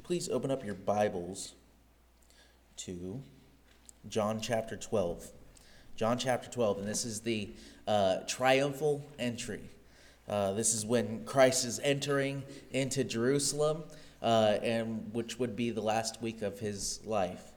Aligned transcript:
you 0.00 0.06
please 0.06 0.30
open 0.30 0.50
up 0.50 0.64
your 0.64 0.74
Bibles 0.74 1.52
to 2.74 3.20
John 4.08 4.40
chapter 4.40 4.74
12? 4.74 5.28
John 5.94 6.16
chapter 6.16 6.48
12, 6.50 6.78
and 6.78 6.88
this 6.88 7.04
is 7.04 7.20
the 7.20 7.50
uh, 7.86 8.20
triumphal 8.26 9.04
entry. 9.18 9.60
Uh, 10.26 10.52
this 10.52 10.72
is 10.72 10.86
when 10.86 11.26
Christ 11.26 11.66
is 11.66 11.80
entering 11.80 12.44
into 12.70 13.04
Jerusalem, 13.04 13.82
uh, 14.22 14.56
and 14.62 15.12
which 15.12 15.38
would 15.38 15.54
be 15.54 15.68
the 15.68 15.82
last 15.82 16.22
week 16.22 16.40
of 16.40 16.60
his 16.60 17.00
life. 17.04 17.52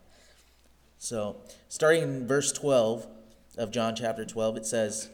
So, 0.97 1.37
starting 1.69 2.03
in 2.03 2.27
verse 2.27 2.51
12 2.51 3.07
of 3.57 3.71
John 3.71 3.95
chapter 3.95 4.25
12, 4.25 4.57
it 4.57 4.65
says, 4.65 5.09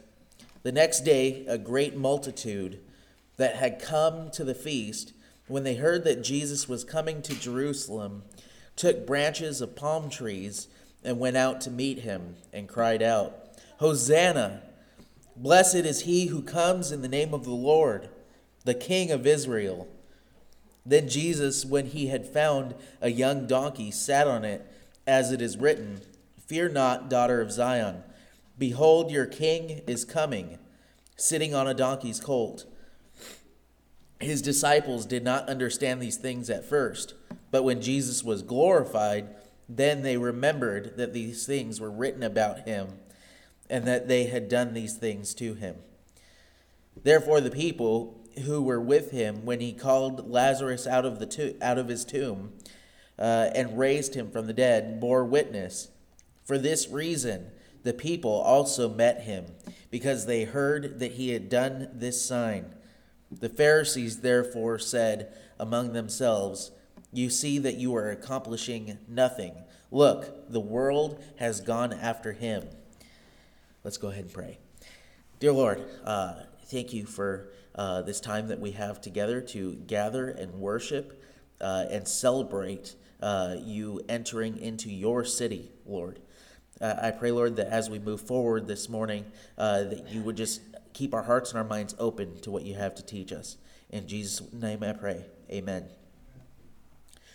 The 0.63 0.71
next 0.71 1.01
day, 1.01 1.45
a 1.45 1.59
great 1.59 1.95
multitude 1.95 2.79
that 3.37 3.57
had 3.57 3.79
come 3.79 4.31
to 4.31 4.43
the 4.43 4.55
feast, 4.55 5.13
when 5.49 5.63
they 5.63 5.75
heard 5.75 6.05
that 6.05 6.23
Jesus 6.23 6.69
was 6.69 6.83
coming 6.85 7.21
to 7.23 7.33
Jerusalem, 7.37 8.23
took 8.75 9.05
branches 9.05 9.59
of 9.59 9.75
palm 9.75 10.09
trees 10.09 10.69
and 11.03 11.19
went 11.19 11.35
out 11.35 11.59
to 11.61 11.71
meet 11.71 11.99
him 11.99 12.35
and 12.53 12.69
cried 12.69 13.01
out, 13.01 13.49
Hosanna! 13.79 14.61
Blessed 15.35 15.75
is 15.75 16.01
he 16.01 16.27
who 16.27 16.41
comes 16.41 16.91
in 16.91 17.01
the 17.01 17.07
name 17.07 17.33
of 17.33 17.45
the 17.45 17.51
Lord, 17.51 18.09
the 18.65 18.73
King 18.73 19.11
of 19.11 19.25
Israel. 19.25 19.87
Then 20.85 21.07
Jesus, 21.07 21.65
when 21.65 21.87
he 21.87 22.07
had 22.07 22.27
found 22.27 22.75
a 23.01 23.09
young 23.09 23.47
donkey, 23.47 23.91
sat 23.91 24.27
on 24.27 24.43
it, 24.45 24.65
as 25.07 25.31
it 25.31 25.41
is 25.41 25.57
written, 25.57 26.01
Fear 26.45 26.69
not, 26.69 27.09
daughter 27.09 27.41
of 27.41 27.51
Zion. 27.51 28.03
Behold, 28.57 29.11
your 29.11 29.25
king 29.25 29.81
is 29.87 30.03
coming, 30.03 30.57
sitting 31.15 31.55
on 31.55 31.67
a 31.67 31.73
donkey's 31.73 32.19
colt. 32.19 32.65
His 34.19 34.41
disciples 34.41 35.05
did 35.05 35.23
not 35.23 35.47
understand 35.47 36.01
these 36.01 36.17
things 36.17 36.49
at 36.49 36.65
first, 36.65 37.13
but 37.51 37.63
when 37.63 37.81
Jesus 37.81 38.23
was 38.23 38.41
glorified, 38.41 39.29
then 39.67 40.01
they 40.01 40.17
remembered 40.17 40.97
that 40.97 41.13
these 41.13 41.45
things 41.45 41.79
were 41.79 41.91
written 41.91 42.23
about 42.23 42.67
him 42.67 42.99
and 43.69 43.85
that 43.85 44.07
they 44.07 44.25
had 44.25 44.49
done 44.49 44.73
these 44.73 44.95
things 44.95 45.33
to 45.35 45.53
him. 45.53 45.75
Therefore, 47.01 47.39
the 47.39 47.51
people 47.51 48.19
who 48.45 48.61
were 48.61 48.81
with 48.81 49.11
him 49.11 49.45
when 49.45 49.59
he 49.59 49.73
called 49.73 50.29
Lazarus 50.29 50.87
out 50.87 51.05
of, 51.05 51.19
the 51.19 51.25
to- 51.27 51.57
out 51.61 51.77
of 51.77 51.87
his 51.87 52.03
tomb 52.03 52.53
uh, 53.17 53.51
and 53.53 53.77
raised 53.77 54.15
him 54.15 54.31
from 54.31 54.47
the 54.47 54.53
dead 54.53 54.99
bore 54.99 55.23
witness. 55.23 55.89
For 56.43 56.57
this 56.57 56.89
reason, 56.89 57.51
the 57.83 57.93
people 57.93 58.31
also 58.31 58.89
met 58.89 59.21
him, 59.21 59.45
because 59.89 60.25
they 60.25 60.43
heard 60.43 60.99
that 60.99 61.13
he 61.13 61.29
had 61.29 61.49
done 61.49 61.89
this 61.93 62.23
sign. 62.23 62.73
The 63.31 63.49
Pharisees 63.49 64.21
therefore 64.21 64.79
said 64.79 65.33
among 65.59 65.93
themselves, 65.93 66.71
You 67.13 67.29
see 67.29 67.59
that 67.59 67.75
you 67.75 67.95
are 67.95 68.09
accomplishing 68.09 68.97
nothing. 69.07 69.53
Look, 69.91 70.51
the 70.51 70.59
world 70.59 71.23
has 71.37 71.61
gone 71.61 71.93
after 71.93 72.33
him. 72.33 72.67
Let's 73.83 73.97
go 73.97 74.09
ahead 74.09 74.25
and 74.25 74.33
pray. 74.33 74.57
Dear 75.39 75.53
Lord, 75.53 75.83
uh, 76.03 76.33
thank 76.65 76.91
you 76.91 77.05
for 77.05 77.51
uh, 77.75 78.01
this 78.01 78.19
time 78.19 78.47
that 78.47 78.59
we 78.59 78.71
have 78.71 78.99
together 78.99 79.41
to 79.41 79.75
gather 79.87 80.29
and 80.29 80.55
worship 80.55 81.23
uh, 81.61 81.85
and 81.89 82.07
celebrate 82.07 82.95
uh, 83.21 83.55
you 83.59 84.01
entering 84.09 84.57
into 84.57 84.89
your 84.89 85.23
city, 85.23 85.71
Lord. 85.85 86.19
Uh, 86.81 86.95
I 87.01 87.11
pray, 87.11 87.31
Lord, 87.31 87.57
that 87.57 87.67
as 87.67 87.89
we 87.89 87.99
move 87.99 88.21
forward 88.21 88.67
this 88.67 88.89
morning, 88.89 89.25
uh, 89.57 89.83
that 89.83 90.09
you 90.09 90.21
would 90.21 90.37
just 90.37 90.61
keep 90.93 91.13
our 91.13 91.23
hearts 91.23 91.51
and 91.51 91.57
our 91.57 91.63
minds 91.63 91.95
open 91.99 92.39
to 92.41 92.51
what 92.51 92.63
you 92.63 92.75
have 92.75 92.95
to 92.95 93.03
teach 93.03 93.31
us. 93.31 93.57
In 93.89 94.07
Jesus' 94.07 94.41
name 94.53 94.83
I 94.83 94.93
pray. 94.93 95.25
Amen. 95.51 95.85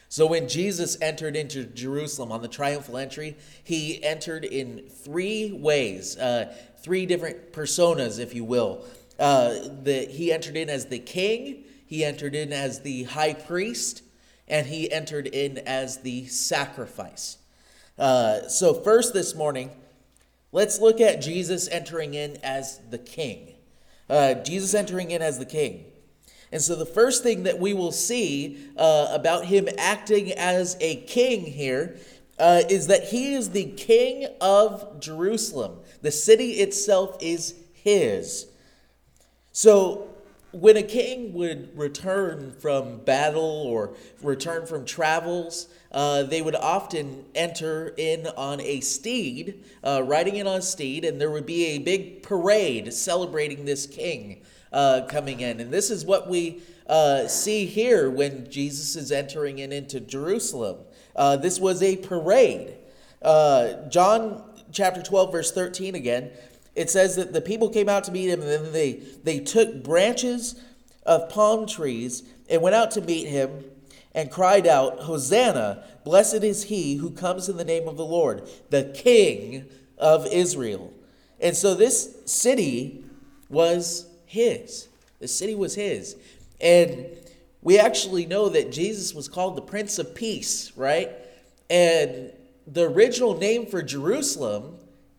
So 0.09 0.27
when 0.27 0.49
Jesus 0.49 0.97
entered 1.03 1.35
into 1.35 1.65
Jerusalem 1.65 2.31
on 2.31 2.41
the 2.41 2.47
triumphal 2.47 2.99
entry, 2.99 3.37
he 3.65 4.03
entered 4.05 4.45
in 4.45 4.89
three 4.89 5.51
ways, 5.53 6.17
uh, 6.17 6.55
three 6.79 7.05
different 7.05 7.53
personas, 7.53 8.21
if 8.21 8.33
you 8.33 8.45
will. 8.45 8.85
Uh, 9.19 9.55
the, 9.83 10.07
he 10.09 10.33
entered 10.33 10.57
in 10.57 10.71
as 10.71 10.87
the 10.87 11.01
king, 11.01 11.65
he 11.85 12.05
entered 12.05 12.37
in 12.37 12.53
as 12.53 12.83
the 12.83 13.03
high 13.05 13.35
priest, 13.35 14.03
and 14.47 14.69
he 14.69 14.91
entered 14.93 15.27
in 15.27 15.59
as 15.59 15.99
the 15.99 16.27
sacrifice. 16.27 17.39
Uh, 17.99 18.47
so, 18.49 18.73
first 18.73 19.15
this 19.15 19.35
morning, 19.35 19.71
let's 20.55 20.81
look 20.81 21.01
at 21.01 21.21
Jesus 21.21 21.69
entering 21.69 22.15
in 22.15 22.39
as 22.43 22.81
the 22.89 22.97
king. 22.97 23.55
Uh, 24.09 24.35
Jesus 24.35 24.73
entering 24.73 25.11
in 25.11 25.21
as 25.21 25.39
the 25.39 25.45
king. 25.45 25.85
And 26.53 26.63
so, 26.63 26.77
the 26.77 26.87
first 26.87 27.23
thing 27.23 27.43
that 27.43 27.59
we 27.59 27.75
will 27.75 27.93
see 27.93 28.71
uh, 28.77 29.09
about 29.11 29.47
him 29.47 29.69
acting 29.77 30.31
as 30.33 30.77
a 30.81 30.97
king 31.03 31.45
here 31.45 31.97
uh, 32.39 32.63
is 32.71 32.87
that 32.87 33.05
he 33.05 33.35
is 33.35 33.51
the 33.51 33.65
king 33.65 34.29
of 34.41 35.01
Jerusalem. 35.01 35.81
The 36.03 36.13
city 36.13 36.53
itself 36.53 37.17
is 37.21 37.55
his. 37.73 38.47
So, 39.51 40.14
when 40.55 40.77
a 40.77 40.83
king 40.83 41.33
would 41.35 41.77
return 41.77 42.53
from 42.59 42.99
battle 42.99 43.43
or 43.43 43.95
return 44.23 44.67
from 44.67 44.85
travels, 44.85 45.69
uh, 45.93 46.23
they 46.23 46.43
would 46.43 46.55
often 46.55 47.25
enter 47.35 47.95
in 47.97 48.27
on 48.37 48.61
a 48.61 48.81
steed, 48.81 49.65
uh, 49.83 50.03
riding 50.05 50.37
in 50.37 50.47
on 50.47 50.59
a 50.59 50.63
steed, 50.63 51.05
and 51.05 51.21
there 51.21 51.31
would 51.31 51.47
be 51.47 51.67
a 51.67 51.79
big 51.79 52.23
parade 52.23 52.93
celebrating 52.93 53.65
this 53.65 53.87
king 53.87 54.43
uh, 54.73 55.03
coming 55.09 55.41
in. 55.41 55.61
And 55.61 55.73
this 55.73 55.91
is 55.91 56.05
what 56.05 56.29
we 56.29 56.63
uh, 56.89 57.27
see 57.29 57.67
here 57.67 58.11
when 58.11 58.51
Jesus 58.51 58.97
is 58.97 59.13
entering 59.13 59.59
in 59.59 59.73
into 59.73 60.01
Jerusalem. 60.01 60.79
Uh, 61.17 61.37
this 61.37 61.59
was 61.59 61.83
a 61.83 61.97
parade. 61.97 62.75
Uh, 63.23 63.89
John 63.89 64.43
chapter 64.73 65.03
12, 65.03 65.33
verse 65.33 65.53
13 65.53 65.95
again 65.95 66.31
it 66.75 66.91
says 66.91 67.17
that 67.17 67.33
the 67.33 67.41
people 67.41 67.71
came 67.71 67.89
out 67.89 68.05
to 68.05 68.13
meet 68.13 68.29
him, 68.29 68.41
and 68.41 68.51
then 68.51 68.73
they, 68.73 69.03
they 69.23 69.39
took 69.41 69.83
branches 69.83 70.61
of 71.07 71.29
palm 71.29 71.67
trees 71.67 72.23
and 72.49 72.63
went 72.63 72.75
out 72.75 72.91
to 72.93 73.01
meet 73.01 73.29
him 73.29 73.65
and 74.15 74.31
cried 74.31 74.67
out, 74.67 75.01
Hosanna, 75.01 75.85
blessed 76.05 76.43
is 76.45 76.65
he 76.65 76.97
who 76.97 77.11
comes 77.11 77.49
in 77.49 77.57
the 77.57 77.65
name 77.65 77.89
of 77.89 77.97
the 77.97 78.05
Lord, 78.05 78.49
the 78.71 78.93
King 78.95 79.67
of 79.99 80.27
Israel. 80.27 80.93
And 81.41 81.57
so 81.57 81.75
this 81.75 82.17
city 82.27 83.05
was 83.49 84.07
his. 84.27 84.89
The 85.19 85.29
city 85.29 85.55
was 85.55 85.75
his. 85.75 86.17
And 86.61 87.07
we 87.63 87.79
actually 87.79 88.27
know 88.27 88.49
that 88.49 88.71
Jesus 88.71 89.15
was 89.15 89.29
called 89.29 89.57
the 89.57 89.63
Prince 89.63 89.99
of 89.99 90.15
Peace, 90.15 90.73
right? 90.77 91.11
And 91.69 92.33
the 92.67 92.89
original 92.89 93.37
name 93.37 93.67
for 93.67 93.83
Jerusalem 93.83 94.79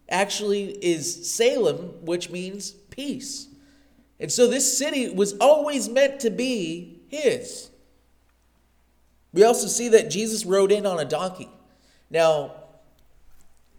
actually 0.09 0.71
is 0.83 1.31
Salem, 1.31 2.05
which 2.05 2.29
means 2.29 2.71
peace. 2.71 3.47
And 4.19 4.31
so 4.31 4.47
this 4.47 4.77
city 4.77 5.09
was 5.09 5.33
always 5.39 5.89
meant 5.89 6.19
to 6.21 6.29
be 6.29 7.01
his. 7.07 7.69
We 9.33 9.43
also 9.43 9.67
see 9.67 9.89
that 9.89 10.09
Jesus 10.09 10.45
rode 10.45 10.71
in 10.71 10.85
on 10.85 10.99
a 10.99 11.05
donkey. 11.05 11.49
Now, 12.09 12.53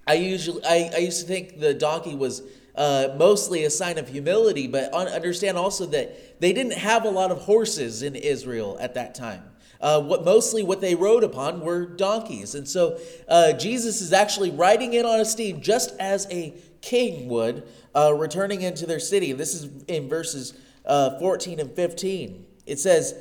I 0.07 0.15
usually 0.15 0.63
I, 0.65 0.91
I 0.95 0.99
used 0.99 1.21
to 1.23 1.27
think 1.27 1.59
the 1.59 1.75
donkey 1.75 2.15
was 2.15 2.43
uh, 2.75 3.15
mostly 3.17 3.65
a 3.65 3.71
sign 3.71 3.97
of 3.97 4.09
humility, 4.09 4.67
but 4.67 4.93
understand 4.93 5.57
also 5.57 5.87
that 5.87 6.41
they 6.41 6.53
didn't 6.53 6.75
have 6.75 7.05
a 7.05 7.11
lot 7.11 7.31
of 7.31 7.39
horses 7.39 8.03
in 8.03 8.15
Israel 8.15 8.77
at 8.81 8.95
that 8.95 9.15
time. 9.15 9.43
Uh, 9.81 10.01
what 10.01 10.25
mostly 10.25 10.63
what 10.63 10.81
they 10.81 10.95
rode 10.95 11.25
upon 11.25 11.61
were 11.61 11.87
donkeys, 11.87 12.55
and 12.55 12.67
so 12.69 12.99
uh, 13.29 13.53
Jesus 13.53 14.01
is 14.01 14.13
actually 14.13 14.51
riding 14.51 14.95
in 14.95 15.05
on 15.05 15.21
a 15.21 15.25
steed, 15.25 15.63
just 15.63 15.95
as 15.99 16.27
a 16.31 16.55
king 16.81 17.29
would, 17.29 17.67
uh, 17.95 18.15
returning 18.15 18.63
into 18.63 18.87
their 18.87 19.01
city. 19.01 19.33
This 19.33 19.55
is 19.55 19.69
in 19.87 20.09
verses 20.09 20.55
uh, 20.85 21.19
14 21.19 21.61
and 21.61 21.71
15. 21.71 22.47
It 22.65 22.79
says, 22.79 23.15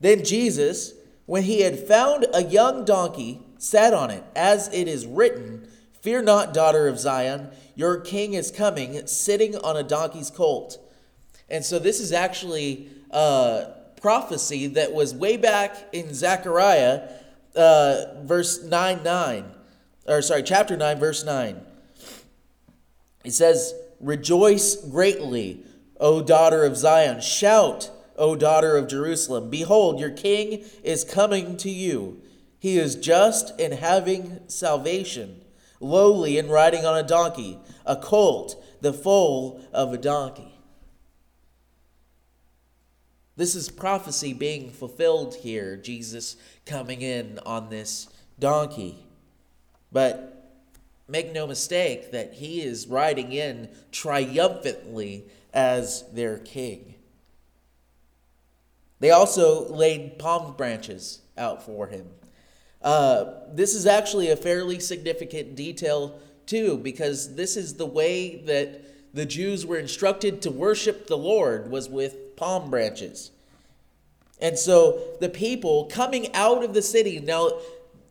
"Then 0.00 0.24
Jesus, 0.24 0.94
when 1.26 1.42
he 1.42 1.60
had 1.60 1.78
found 1.78 2.26
a 2.32 2.44
young 2.44 2.84
donkey, 2.84 3.42
sat 3.58 3.92
on 3.92 4.10
it, 4.10 4.24
as 4.34 4.68
it 4.72 4.88
is 4.88 5.06
written." 5.06 5.68
Fear 6.04 6.20
not, 6.20 6.52
daughter 6.52 6.86
of 6.86 6.98
Zion, 6.98 7.48
your 7.74 7.98
king 7.98 8.34
is 8.34 8.50
coming, 8.50 9.06
sitting 9.06 9.56
on 9.56 9.74
a 9.74 9.82
donkey's 9.82 10.28
colt. 10.28 10.78
And 11.48 11.64
so 11.64 11.78
this 11.78 11.98
is 11.98 12.12
actually 12.12 12.90
uh, 13.10 13.64
prophecy 14.04 14.66
that 14.66 14.92
was 14.92 15.14
way 15.14 15.34
back 15.34 15.74
in 15.94 16.12
Zechariah, 16.12 17.08
uh, 17.56 18.04
verse 18.20 18.62
9 18.62 19.02
9, 19.02 19.44
or 20.06 20.20
sorry, 20.20 20.42
chapter 20.42 20.76
9, 20.76 20.98
verse 20.98 21.24
9. 21.24 21.58
It 23.24 23.32
says, 23.32 23.72
Rejoice 24.00 24.76
greatly, 24.76 25.64
O 25.98 26.20
daughter 26.20 26.64
of 26.64 26.76
Zion. 26.76 27.22
Shout, 27.22 27.90
O 28.18 28.36
daughter 28.36 28.76
of 28.76 28.88
Jerusalem. 28.88 29.48
Behold, 29.48 29.98
your 29.98 30.10
king 30.10 30.66
is 30.82 31.02
coming 31.02 31.56
to 31.56 31.70
you. 31.70 32.20
He 32.58 32.76
is 32.76 32.96
just 32.96 33.58
and 33.58 33.72
having 33.72 34.40
salvation, 34.48 35.40
lowly 35.80 36.36
and 36.38 36.50
riding 36.50 36.84
on 36.84 36.98
a 36.98 37.08
donkey, 37.08 37.58
a 37.86 37.96
colt, 37.96 38.62
the 38.82 38.92
foal 38.92 39.62
of 39.72 39.94
a 39.94 39.98
donkey. 39.98 40.53
This 43.36 43.54
is 43.54 43.68
prophecy 43.68 44.32
being 44.32 44.70
fulfilled 44.70 45.34
here, 45.34 45.76
Jesus 45.76 46.36
coming 46.66 47.02
in 47.02 47.40
on 47.44 47.68
this 47.68 48.08
donkey. 48.38 49.06
But 49.90 50.52
make 51.08 51.32
no 51.32 51.46
mistake 51.46 52.12
that 52.12 52.34
he 52.34 52.62
is 52.62 52.86
riding 52.86 53.32
in 53.32 53.68
triumphantly 53.90 55.24
as 55.52 56.04
their 56.12 56.38
king. 56.38 56.94
They 59.00 59.10
also 59.10 59.68
laid 59.68 60.18
palm 60.18 60.56
branches 60.56 61.20
out 61.36 61.64
for 61.64 61.88
him. 61.88 62.06
Uh, 62.80 63.24
this 63.52 63.74
is 63.74 63.86
actually 63.86 64.30
a 64.30 64.36
fairly 64.36 64.78
significant 64.78 65.56
detail, 65.56 66.20
too, 66.46 66.78
because 66.78 67.34
this 67.34 67.56
is 67.56 67.74
the 67.74 67.86
way 67.86 68.36
that 68.44 68.84
the 69.14 69.24
Jews 69.24 69.64
were 69.64 69.78
instructed 69.78 70.42
to 70.42 70.50
worship 70.50 71.06
the 71.06 71.16
Lord 71.16 71.70
was 71.70 71.88
with 71.88 72.36
palm 72.36 72.68
branches. 72.68 73.30
And 74.40 74.58
so 74.58 75.00
the 75.20 75.28
people 75.28 75.84
coming 75.84 76.34
out 76.34 76.64
of 76.64 76.74
the 76.74 76.82
city, 76.82 77.20
now, 77.20 77.52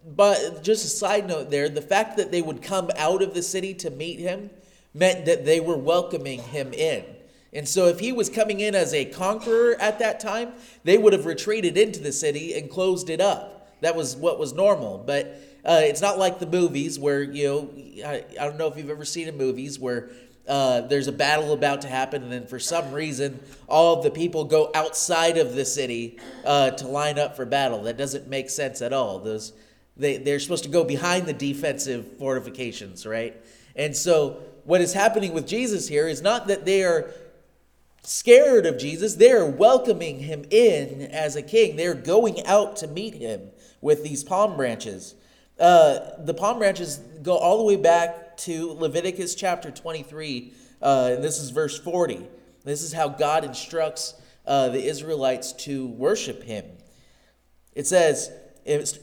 but 0.06 0.64
just 0.64 0.86
a 0.86 0.88
side 0.88 1.28
note 1.28 1.52
there, 1.52 1.68
the 1.68 1.82
fact 1.82 2.16
that 2.18 2.32
they 2.32 2.42
would 2.42 2.62
come 2.62 2.90
out 2.98 3.22
of 3.22 3.34
the 3.34 3.44
city 3.44 3.74
to 3.76 3.90
meet 3.92 4.20
him 4.20 4.50
meant 4.94 5.26
that 5.26 5.46
they 5.46 5.60
were 5.60 5.78
welcoming 5.78 6.40
him 6.40 6.74
in. 6.74 7.04
And 7.52 7.68
so 7.68 7.88
if 7.88 8.00
he 8.00 8.14
was 8.14 8.30
coming 8.30 8.62
in 8.62 8.74
as 8.74 8.94
a 8.94 9.06
conqueror 9.06 9.76
at 9.80 10.00
that 10.00 10.22
time, 10.22 10.54
they 10.86 10.98
would 10.98 11.14
have 11.14 11.26
retreated 11.26 11.78
into 11.78 12.00
the 12.00 12.14
city 12.14 12.58
and 12.58 12.70
closed 12.70 13.10
it 13.10 13.20
up. 13.20 13.78
That 13.82 13.96
was 13.96 14.16
what 14.16 14.40
was 14.40 14.54
normal. 14.54 15.04
But 15.06 15.40
uh, 15.66 15.82
it's 15.84 16.02
not 16.02 16.18
like 16.18 16.40
the 16.40 16.48
movies 16.48 16.98
where, 16.98 17.22
you 17.22 17.48
know, 17.48 17.70
I, 18.08 18.24
I 18.40 18.46
don't 18.46 18.58
know 18.58 18.68
if 18.68 18.78
you've 18.78 18.90
ever 18.90 19.06
seen 19.06 19.28
in 19.28 19.38
movies 19.38 19.78
where 19.78 20.10
uh, 20.48 20.82
there's 20.82 21.08
a 21.08 21.12
battle 21.14 21.54
about 21.54 21.82
to 21.82 21.88
happen, 21.88 22.24
and 22.24 22.32
then 22.32 22.48
for 22.48 22.60
some 22.60 22.92
reason, 22.92 23.40
all 23.68 23.98
of 23.98 24.04
the 24.04 24.12
people 24.12 24.44
go 24.44 24.70
outside 24.76 25.38
of 25.38 25.56
the 25.56 25.64
city 25.64 26.20
uh, 26.46 26.72
to 26.72 26.88
line 26.88 27.18
up 27.18 27.36
for 27.36 27.46
battle. 27.46 27.84
That 27.84 27.98
doesn't 27.98 28.28
make 28.28 28.50
sense 28.50 28.82
at 28.82 28.92
all. 28.92 29.20
Those 29.20 29.54
they, 29.96 30.18
they're 30.18 30.40
supposed 30.40 30.64
to 30.64 30.70
go 30.70 30.84
behind 30.84 31.28
the 31.28 31.34
defensive 31.34 32.18
fortifications, 32.18 33.06
right? 33.06 33.36
And 33.76 33.96
so, 33.96 34.42
what 34.66 34.82
is 34.82 34.94
happening 34.94 35.34
with 35.34 35.48
Jesus 35.48 35.88
here 35.88 36.08
is 36.08 36.22
not 36.22 36.48
that 36.48 36.66
they 36.66 36.84
are 36.84 37.12
scared 38.02 38.66
of 38.66 38.78
Jesus, 38.78 39.16
they're 39.16 39.46
welcoming 39.46 40.20
him 40.20 40.44
in 40.50 41.04
as 41.04 41.36
a 41.36 41.42
king. 41.42 41.76
They're 41.76 41.94
going 41.94 42.46
out 42.46 42.76
to 42.78 42.88
meet 42.88 43.14
him 43.14 43.50
with 43.82 44.04
these 44.04 44.24
palm 44.24 44.58
branches. 44.58 45.16
Uh, 45.60 46.00
the 46.20 46.34
palm 46.34 46.60
branches 46.60 46.98
go 47.22 47.38
all 47.38 47.58
the 47.58 47.64
way 47.64 47.76
back 47.76 48.23
to 48.38 48.74
Leviticus 48.74 49.36
chapter 49.36 49.72
23, 49.72 50.54
uh, 50.82 51.12
and 51.14 51.24
this 51.24 51.40
is 51.40 51.50
verse 51.50 51.80
40. 51.80 52.28
This 52.64 52.82
is 52.82 52.94
how 52.94 53.10
God 53.10 53.44
instructs 53.44 54.16
uh, 54.46 54.70
the 54.70 54.84
Israelites 54.84 55.54
to 55.54 55.88
worship 55.88 56.44
him. 56.44 56.66
It 57.74 57.88
says, 57.88 58.32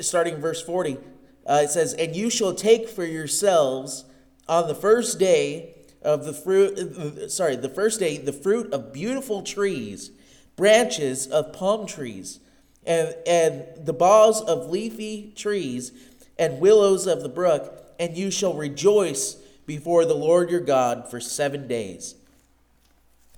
starting 0.00 0.34
in 0.34 0.40
verse 0.40 0.62
40, 0.62 0.98
uh, 1.46 1.60
it 1.64 1.70
says, 1.70 1.94
And 1.94 2.14
you 2.14 2.30
shall 2.30 2.54
take 2.54 2.88
for 2.88 3.04
yourselves 3.04 4.04
on 4.48 4.68
the 4.68 4.74
first 4.74 5.18
day 5.18 5.74
of 6.02 6.24
the 6.24 6.32
fruit, 6.32 6.78
uh, 6.78 7.28
sorry, 7.28 7.56
the 7.56 7.68
first 7.68 8.00
day, 8.00 8.18
the 8.18 8.32
fruit 8.32 8.72
of 8.72 8.92
beautiful 8.92 9.42
trees, 9.42 10.10
branches 10.56 11.26
of 11.26 11.52
palm 11.52 11.86
trees, 11.86 12.40
and, 12.84 13.14
and 13.26 13.64
the 13.76 13.92
boughs 13.92 14.40
of 14.40 14.70
leafy 14.70 15.32
trees, 15.36 15.92
and 16.38 16.58
willows 16.58 17.06
of 17.06 17.22
the 17.22 17.28
brook, 17.28 17.79
and 18.00 18.16
you 18.16 18.30
shall 18.30 18.54
rejoice 18.54 19.34
before 19.66 20.06
the 20.06 20.14
Lord 20.14 20.50
your 20.50 20.60
God 20.60 21.08
for 21.08 21.20
seven 21.20 21.68
days. 21.68 22.16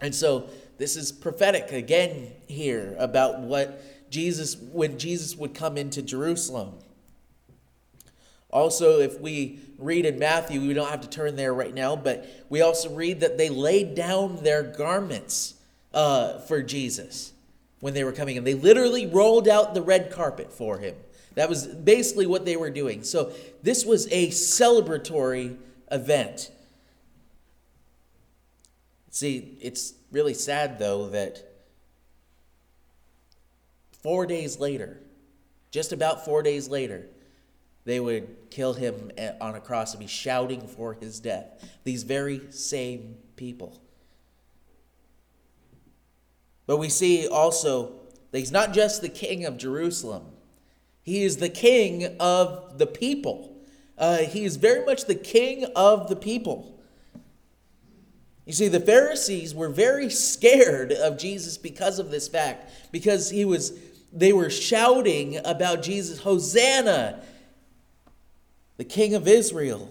And 0.00 0.14
so 0.14 0.48
this 0.78 0.96
is 0.96 1.12
prophetic 1.12 1.72
again 1.72 2.30
here 2.46 2.94
about 2.98 3.40
what 3.40 3.82
Jesus, 4.08 4.56
when 4.56 4.98
Jesus 4.98 5.36
would 5.36 5.52
come 5.52 5.76
into 5.76 6.00
Jerusalem. 6.00 6.74
Also, 8.50 9.00
if 9.00 9.20
we 9.20 9.58
read 9.78 10.06
in 10.06 10.18
Matthew, 10.18 10.60
we 10.60 10.74
don't 10.74 10.90
have 10.90 11.00
to 11.00 11.08
turn 11.08 11.36
there 11.36 11.52
right 11.52 11.74
now, 11.74 11.96
but 11.96 12.26
we 12.48 12.60
also 12.60 12.94
read 12.94 13.20
that 13.20 13.38
they 13.38 13.48
laid 13.48 13.94
down 13.94 14.44
their 14.44 14.62
garments 14.62 15.54
uh, 15.92 16.38
for 16.40 16.62
Jesus 16.62 17.32
when 17.80 17.94
they 17.94 18.04
were 18.04 18.12
coming 18.12 18.36
in. 18.36 18.44
They 18.44 18.54
literally 18.54 19.06
rolled 19.06 19.48
out 19.48 19.74
the 19.74 19.82
red 19.82 20.12
carpet 20.12 20.52
for 20.52 20.78
him. 20.78 20.94
That 21.34 21.48
was 21.48 21.66
basically 21.66 22.26
what 22.26 22.44
they 22.44 22.56
were 22.56 22.70
doing. 22.70 23.04
So 23.04 23.32
this 23.62 23.84
was 23.84 24.06
a 24.12 24.28
celebratory 24.28 25.56
event. 25.90 26.50
See, 29.10 29.56
it's 29.60 29.94
really 30.10 30.34
sad 30.34 30.78
though 30.78 31.08
that 31.08 31.42
four 34.02 34.26
days 34.26 34.58
later, 34.58 35.00
just 35.70 35.92
about 35.92 36.24
four 36.24 36.42
days 36.42 36.68
later, 36.68 37.06
they 37.84 37.98
would 37.98 38.50
kill 38.50 38.74
him 38.74 39.10
on 39.40 39.54
a 39.54 39.60
cross 39.60 39.92
and 39.92 40.00
be 40.00 40.06
shouting 40.06 40.66
for 40.66 40.94
his 40.94 41.18
death. 41.18 41.46
These 41.84 42.04
very 42.04 42.42
same 42.50 43.16
people. 43.36 43.80
But 46.66 46.76
we 46.76 46.88
see 46.88 47.26
also 47.26 47.92
that 48.30 48.38
he's 48.38 48.52
not 48.52 48.72
just 48.72 49.02
the 49.02 49.08
king 49.08 49.44
of 49.44 49.56
Jerusalem, 49.56 50.26
he 51.02 51.22
is 51.22 51.38
the 51.38 51.48
king 51.48 52.16
of 52.18 52.78
the 52.78 52.86
people. 52.86 53.56
Uh, 53.98 54.18
he 54.18 54.44
is 54.44 54.56
very 54.56 54.84
much 54.84 55.04
the 55.04 55.14
king 55.14 55.66
of 55.76 56.08
the 56.08 56.16
people. 56.16 56.78
You 58.46 58.52
see, 58.52 58.68
the 58.68 58.80
Pharisees 58.80 59.54
were 59.54 59.68
very 59.68 60.10
scared 60.10 60.92
of 60.92 61.18
Jesus 61.18 61.56
because 61.56 61.98
of 61.98 62.10
this 62.10 62.26
fact, 62.26 62.70
because 62.90 63.30
he 63.30 63.44
was 63.44 63.72
they 64.12 64.32
were 64.32 64.50
shouting 64.50 65.40
about 65.44 65.82
Jesus, 65.82 66.20
Hosanna, 66.20 67.22
the 68.76 68.84
King 68.84 69.14
of 69.14 69.26
Israel. 69.26 69.90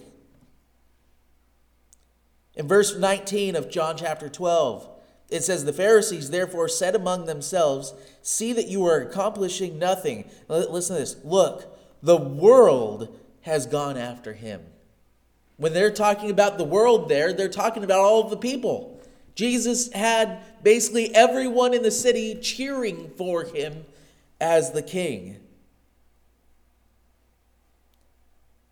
In 2.54 2.68
verse 2.68 2.96
19 2.96 3.56
of 3.56 3.70
John 3.72 3.98
chapter 3.98 4.30
12, 4.30 4.88
it 5.32 5.44
says, 5.44 5.64
The 5.64 5.74
Pharisees 5.74 6.30
therefore 6.30 6.68
said 6.68 6.94
among 6.94 7.26
themselves, 7.26 7.94
See 8.22 8.54
that 8.54 8.68
you 8.68 8.86
are 8.86 9.00
accomplishing 9.00 9.80
nothing. 9.80 10.30
Listen 10.48 10.96
to 10.96 11.02
this. 11.02 11.16
Look, 11.24 11.78
the 12.04 12.18
world 12.18 13.18
has 13.42 13.66
gone 13.66 13.98
after 13.98 14.34
him. 14.34 14.62
When 15.58 15.74
they're 15.74 15.92
talking 15.92 16.30
about 16.30 16.58
the 16.58 16.64
world 16.64 17.10
there, 17.10 17.34
they're 17.34 17.50
talking 17.50 17.84
about 17.84 18.00
all 18.00 18.24
of 18.24 18.30
the 18.30 18.38
people. 18.38 19.00
Jesus 19.34 19.92
had 19.94 20.40
basically 20.64 21.14
everyone 21.16 21.74
in 21.74 21.82
the 21.82 21.92
city 21.92 22.36
cheering 22.36 23.12
for 23.18 23.46
him 23.46 23.86
as 24.40 24.72
the 24.72 24.82
king. 24.82 25.38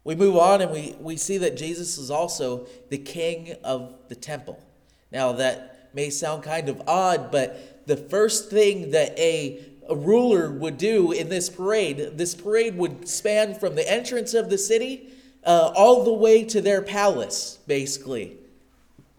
We 0.04 0.16
move 0.16 0.38
on 0.38 0.62
and 0.62 0.72
we, 0.72 0.96
we 1.00 1.18
see 1.18 1.38
that 1.39 1.56
Jesus 1.56 1.98
is 1.98 2.10
also 2.10 2.68
the 2.89 2.98
king 2.98 3.56
of 3.63 3.94
the 4.10 4.16
temple. 4.16 4.62
Now, 5.12 5.34
that 5.34 5.78
may 5.93 6.10
sound 6.10 6.43
kind 6.43 6.69
of 6.69 6.81
odd, 6.88 7.31
but 7.31 7.86
the 7.88 7.98
first 7.98 8.50
thing 8.50 8.91
that 8.91 9.17
a, 9.17 9.63
a 9.89 9.96
ruler 9.96 10.51
would 10.51 10.77
do 10.77 11.12
in 11.12 11.29
this 11.29 11.50
parade, 11.50 11.98
this 12.15 12.36
parade 12.36 12.77
would 12.77 13.08
span 13.08 13.55
from 13.55 13.75
the 13.75 13.91
entrance 13.91 14.34
of 14.34 14.50
the 14.50 14.58
city 14.58 15.10
uh, 15.43 15.72
all 15.75 16.03
the 16.03 16.13
way 16.13 16.43
to 16.43 16.62
their 16.62 16.81
palace, 16.81 17.60
basically. 17.67 18.38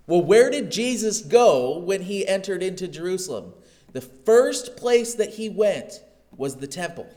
Well, 0.06 0.22
where 0.22 0.50
did 0.50 0.70
Jesus 0.70 1.20
go 1.20 1.78
when 1.78 2.02
he 2.02 2.26
entered 2.26 2.62
into 2.62 2.88
Jerusalem? 2.88 3.52
The 3.92 4.00
first 4.00 4.76
place 4.76 5.14
that 5.14 5.34
he 5.34 5.48
went 5.48 6.02
was 6.36 6.56
the 6.56 6.66
temple. 6.66 7.08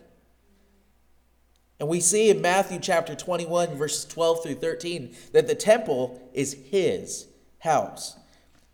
And 1.79 1.89
we 1.89 1.99
see 1.99 2.29
in 2.29 2.41
Matthew 2.41 2.79
chapter 2.79 3.15
21, 3.15 3.75
verses 3.75 4.05
12 4.05 4.43
through 4.43 4.55
13, 4.55 5.15
that 5.33 5.47
the 5.47 5.55
temple 5.55 6.21
is 6.33 6.53
his 6.69 7.27
house. 7.59 8.15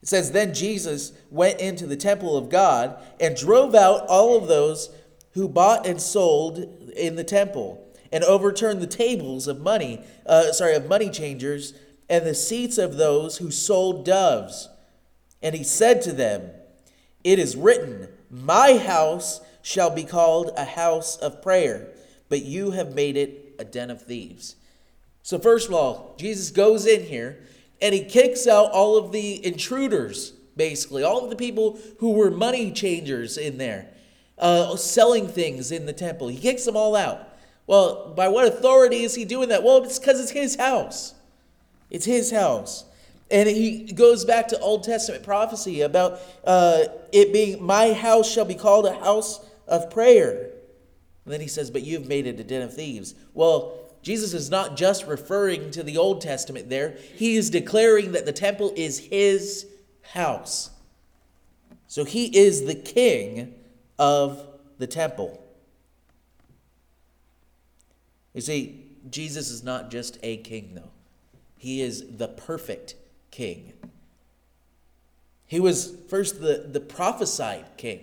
It 0.02 0.08
says, 0.08 0.32
Then 0.32 0.54
Jesus 0.54 1.14
went 1.30 1.60
into 1.60 1.86
the 1.86 1.98
temple 1.98 2.38
of 2.38 2.50
God 2.50 3.02
and 3.20 3.36
drove 3.36 3.76
out 3.76 4.06
all 4.08 4.38
of 4.38 4.48
those 4.48 4.90
who 5.34 5.48
bought 5.48 5.86
and 5.86 6.02
sold 6.02 6.60
in 6.96 7.16
the 7.16 7.24
temple 7.24 7.86
and 8.12 8.24
overturned 8.24 8.82
the 8.82 8.88
tables 8.88 9.48
of 9.48 9.62
money, 9.62 10.04
uh, 10.26 10.52
sorry, 10.52 10.76
of 10.76 10.88
money 10.88 11.10
changers 11.10 11.74
and 12.10 12.26
the 12.26 12.34
seats 12.34 12.78
of 12.78 12.98
those 12.98 13.38
who 13.38 13.52
sold 13.52 14.06
doves. 14.06 14.68
And 15.42 15.56
he 15.56 15.64
said 15.64 16.02
to 16.04 16.12
them, 16.12 16.50
It 17.24 17.40
is 17.40 17.56
written, 17.56 18.10
My 18.30 18.78
house 18.78 19.42
shall 19.62 19.94
be 19.94 20.04
called 20.04 20.52
a 20.58 20.66
house 20.66 21.18
of 21.18 21.42
prayer, 21.42 21.90
but 22.30 22.44
you 22.44 22.72
have 22.72 22.96
made 22.96 23.16
it 23.16 23.56
a 23.60 23.66
den 23.66 23.92
of 23.92 24.02
thieves. 24.02 24.56
So, 25.22 25.38
first 25.38 25.68
of 25.68 25.74
all, 25.74 26.16
Jesus 26.18 26.50
goes 26.50 26.88
in 26.88 27.04
here 27.04 27.44
and 27.82 27.94
he 27.94 28.04
kicks 28.04 28.48
out 28.48 28.72
all 28.72 28.98
of 28.98 29.12
the 29.12 29.46
intruders, 29.46 30.32
basically, 30.56 31.04
all 31.04 31.24
of 31.24 31.30
the 31.30 31.36
people 31.36 31.80
who 32.00 32.12
were 32.12 32.30
money 32.30 32.72
changers 32.72 33.38
in 33.38 33.58
there, 33.58 33.88
uh, 34.38 34.76
selling 34.76 35.28
things 35.28 35.72
in 35.72 35.86
the 35.86 35.94
temple. 35.94 36.28
He 36.28 36.38
kicks 36.38 36.66
them 36.66 36.76
all 36.76 36.96
out. 36.96 37.28
Well, 37.68 38.14
by 38.16 38.28
what 38.28 38.48
authority 38.48 39.04
is 39.04 39.16
he 39.16 39.26
doing 39.26 39.50
that? 39.50 39.64
Well, 39.64 39.84
it's 39.84 40.00
because 40.00 40.20
it's 40.20 40.32
his 40.32 40.56
house. 40.56 41.14
It's 41.90 42.06
his 42.06 42.32
house. 42.32 42.86
And 43.32 43.48
he 43.48 43.92
goes 43.94 44.26
back 44.26 44.48
to 44.50 44.60
Old 44.60 44.84
Testament 44.84 45.24
prophecy 45.24 45.82
about 45.82 46.20
uh, 46.44 46.86
it 47.12 47.32
being, 47.32 47.64
My 47.64 47.94
house 47.94 48.30
shall 48.30 48.46
be 48.46 48.56
called 48.56 48.88
a 48.88 48.94
house 48.94 49.46
of 49.68 49.92
prayer. 49.92 50.52
And 51.26 51.34
then 51.34 51.42
he 51.42 51.48
says, 51.48 51.70
But 51.70 51.84
you've 51.84 52.08
made 52.08 52.26
it 52.26 52.40
a 52.40 52.44
den 52.44 52.64
of 52.64 52.74
thieves. 52.74 53.14
Well, 53.36 53.78
Jesus 54.02 54.34
is 54.34 54.50
not 54.50 54.78
just 54.78 55.06
referring 55.06 55.72
to 55.72 55.84
the 55.84 55.98
Old 55.98 56.22
Testament 56.22 56.70
there, 56.70 56.98
he 57.16 57.36
is 57.36 57.50
declaring 57.50 58.14
that 58.14 58.26
the 58.26 58.32
temple 58.32 58.74
is 58.76 59.00
his 59.00 59.68
house. 60.02 60.72
So 61.88 62.06
he 62.06 62.26
is 62.26 62.66
the 62.66 62.76
king 62.76 63.56
of 63.98 64.46
the 64.78 64.88
temple. 64.88 65.44
You 68.34 68.42
see, 68.42 68.86
Jesus 69.10 69.50
is 69.50 69.64
not 69.64 69.92
just 69.92 70.18
a 70.24 70.38
king, 70.38 70.72
though. 70.76 70.92
He 71.58 71.82
is 71.82 72.06
the 72.18 72.28
perfect 72.28 72.96
king. 73.32 73.74
He 75.46 75.60
was 75.60 75.96
first 76.08 76.42
the, 76.42 76.66
the 76.72 76.80
prophesied 76.80 77.66
king. 77.76 78.02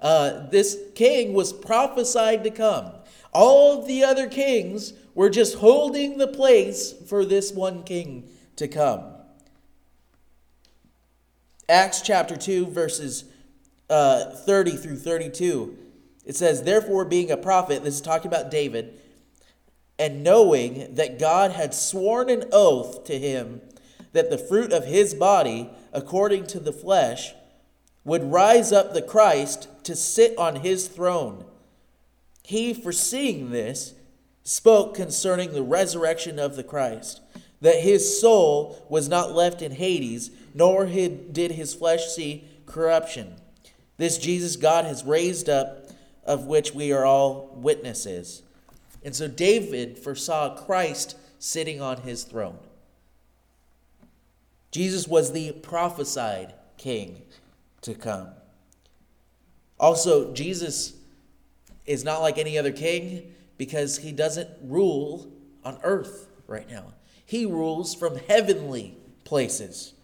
Uh, 0.00 0.48
this 0.48 0.78
king 0.94 1.32
was 1.32 1.52
prophesied 1.52 2.44
to 2.44 2.50
come. 2.50 2.92
All 3.32 3.84
the 3.84 4.04
other 4.04 4.28
kings 4.28 4.92
were 5.14 5.30
just 5.30 5.56
holding 5.56 6.18
the 6.18 6.28
place 6.28 6.92
for 7.08 7.24
this 7.24 7.52
one 7.52 7.82
king 7.82 8.28
to 8.56 8.68
come. 8.68 9.04
Acts 11.68 12.00
chapter 12.00 12.36
2, 12.36 12.66
verses 12.66 13.24
uh, 13.90 14.30
30 14.30 14.72
through 14.72 14.96
32. 14.96 15.76
It 16.24 16.36
says, 16.36 16.62
Therefore, 16.62 17.04
being 17.04 17.30
a 17.30 17.36
prophet, 17.36 17.84
this 17.84 17.94
is 17.94 18.00
talking 18.00 18.28
about 18.28 18.50
David, 18.50 19.00
and 19.98 20.22
knowing 20.22 20.94
that 20.94 21.18
God 21.18 21.52
had 21.52 21.74
sworn 21.74 22.30
an 22.30 22.44
oath 22.52 23.04
to 23.04 23.18
him 23.18 23.60
that 24.12 24.30
the 24.30 24.38
fruit 24.38 24.72
of 24.72 24.84
his 24.84 25.14
body, 25.14 25.70
according 25.92 26.46
to 26.46 26.60
the 26.60 26.72
flesh, 26.72 27.34
would 28.04 28.32
rise 28.32 28.72
up 28.72 28.92
the 28.92 29.02
Christ 29.02 29.68
to 29.84 29.94
sit 29.94 30.36
on 30.38 30.56
his 30.56 30.88
throne. 30.88 31.44
He, 32.48 32.72
foreseeing 32.72 33.50
this, 33.50 33.92
spoke 34.42 34.94
concerning 34.94 35.52
the 35.52 35.62
resurrection 35.62 36.38
of 36.38 36.56
the 36.56 36.64
Christ, 36.64 37.20
that 37.60 37.82
his 37.82 38.18
soul 38.22 38.86
was 38.88 39.06
not 39.06 39.34
left 39.34 39.60
in 39.60 39.72
Hades, 39.72 40.30
nor 40.54 40.86
did 40.86 41.50
his 41.50 41.74
flesh 41.74 42.06
see 42.06 42.48
corruption. 42.64 43.34
This 43.98 44.16
Jesus 44.16 44.56
God 44.56 44.86
has 44.86 45.04
raised 45.04 45.50
up, 45.50 45.90
of 46.24 46.46
which 46.46 46.72
we 46.72 46.90
are 46.90 47.04
all 47.04 47.54
witnesses. 47.54 48.42
And 49.04 49.14
so 49.14 49.28
David 49.28 49.98
foresaw 49.98 50.56
Christ 50.56 51.18
sitting 51.38 51.82
on 51.82 51.98
his 51.98 52.24
throne. 52.24 52.60
Jesus 54.70 55.06
was 55.06 55.32
the 55.32 55.52
prophesied 55.52 56.54
king 56.78 57.20
to 57.82 57.92
come. 57.92 58.28
Also, 59.78 60.32
Jesus 60.32 60.94
is 61.88 62.04
not 62.04 62.20
like 62.20 62.36
any 62.36 62.58
other 62.58 62.70
king 62.70 63.34
because 63.56 63.98
he 63.98 64.12
doesn't 64.12 64.48
rule 64.62 65.32
on 65.64 65.78
earth 65.82 66.28
right 66.46 66.70
now. 66.70 66.92
He 67.24 67.46
rules 67.46 67.94
from 67.94 68.16
heavenly 68.16 68.96
places. 69.24 69.94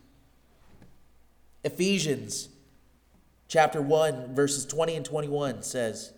Ephesians 1.62 2.48
chapter 3.48 3.82
1 3.82 4.34
verses 4.34 4.64
20 4.64 4.96
and 4.96 5.04
21 5.04 5.62
says, 5.62 6.12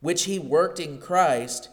"Which 0.00 0.24
he 0.24 0.38
worked 0.38 0.80
in 0.80 0.98
Christ 0.98 1.68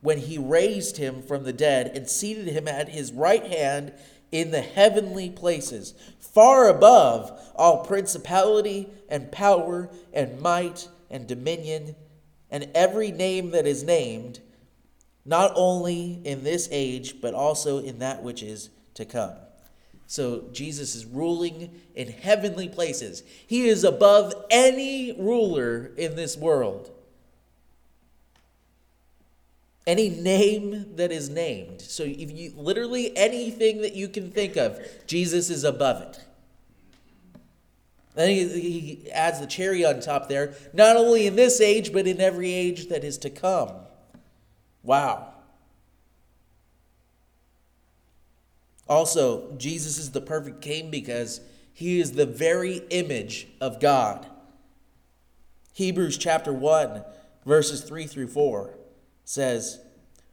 when 0.00 0.18
he 0.18 0.38
raised 0.38 0.98
him 0.98 1.22
from 1.22 1.42
the 1.42 1.52
dead 1.52 1.90
and 1.96 2.08
seated 2.08 2.46
him 2.46 2.68
at 2.68 2.90
his 2.90 3.12
right 3.12 3.44
hand 3.44 3.92
in 4.30 4.52
the 4.52 4.60
heavenly 4.60 5.30
places, 5.30 5.94
far 6.20 6.68
above 6.68 7.40
all 7.56 7.84
principality 7.84 8.88
and 9.08 9.32
power 9.32 9.90
and 10.12 10.40
might 10.40 10.88
and 11.10 11.26
dominion 11.26 11.94
and 12.50 12.68
every 12.74 13.12
name 13.12 13.50
that 13.50 13.66
is 13.66 13.82
named, 13.82 14.40
not 15.24 15.52
only 15.54 16.20
in 16.24 16.44
this 16.44 16.68
age, 16.70 17.20
but 17.20 17.34
also 17.34 17.78
in 17.78 17.98
that 17.98 18.22
which 18.22 18.42
is 18.42 18.70
to 18.94 19.04
come. 19.04 19.34
So 20.06 20.44
Jesus 20.52 20.94
is 20.94 21.04
ruling 21.04 21.70
in 21.94 22.08
heavenly 22.08 22.68
places. 22.68 23.22
He 23.46 23.68
is 23.68 23.84
above 23.84 24.32
any 24.50 25.12
ruler 25.12 25.92
in 25.96 26.16
this 26.16 26.36
world 26.36 26.90
any 29.88 30.10
name 30.10 30.84
that 30.96 31.10
is 31.10 31.30
named. 31.30 31.80
So 31.80 32.02
if 32.04 32.30
you 32.30 32.52
literally 32.54 33.16
anything 33.16 33.80
that 33.80 33.94
you 33.94 34.06
can 34.06 34.30
think 34.30 34.58
of, 34.58 34.78
Jesus 35.06 35.48
is 35.48 35.64
above 35.64 36.02
it. 36.02 36.24
Then 38.18 38.30
he, 38.30 38.48
he 38.48 39.10
adds 39.12 39.38
the 39.38 39.46
cherry 39.46 39.84
on 39.84 40.00
top 40.00 40.28
there, 40.28 40.54
not 40.72 40.96
only 40.96 41.28
in 41.28 41.36
this 41.36 41.60
age, 41.60 41.92
but 41.92 42.08
in 42.08 42.20
every 42.20 42.52
age 42.52 42.88
that 42.88 43.04
is 43.04 43.16
to 43.18 43.30
come. 43.30 43.70
Wow. 44.82 45.34
Also, 48.88 49.54
Jesus 49.56 49.98
is 49.98 50.10
the 50.10 50.20
perfect 50.20 50.62
king 50.62 50.90
because 50.90 51.40
he 51.72 52.00
is 52.00 52.10
the 52.10 52.26
very 52.26 52.78
image 52.90 53.46
of 53.60 53.78
God. 53.78 54.26
Hebrews 55.74 56.18
chapter 56.18 56.52
1, 56.52 57.04
verses 57.46 57.82
3 57.82 58.08
through 58.08 58.26
4 58.26 58.74
says, 59.24 59.78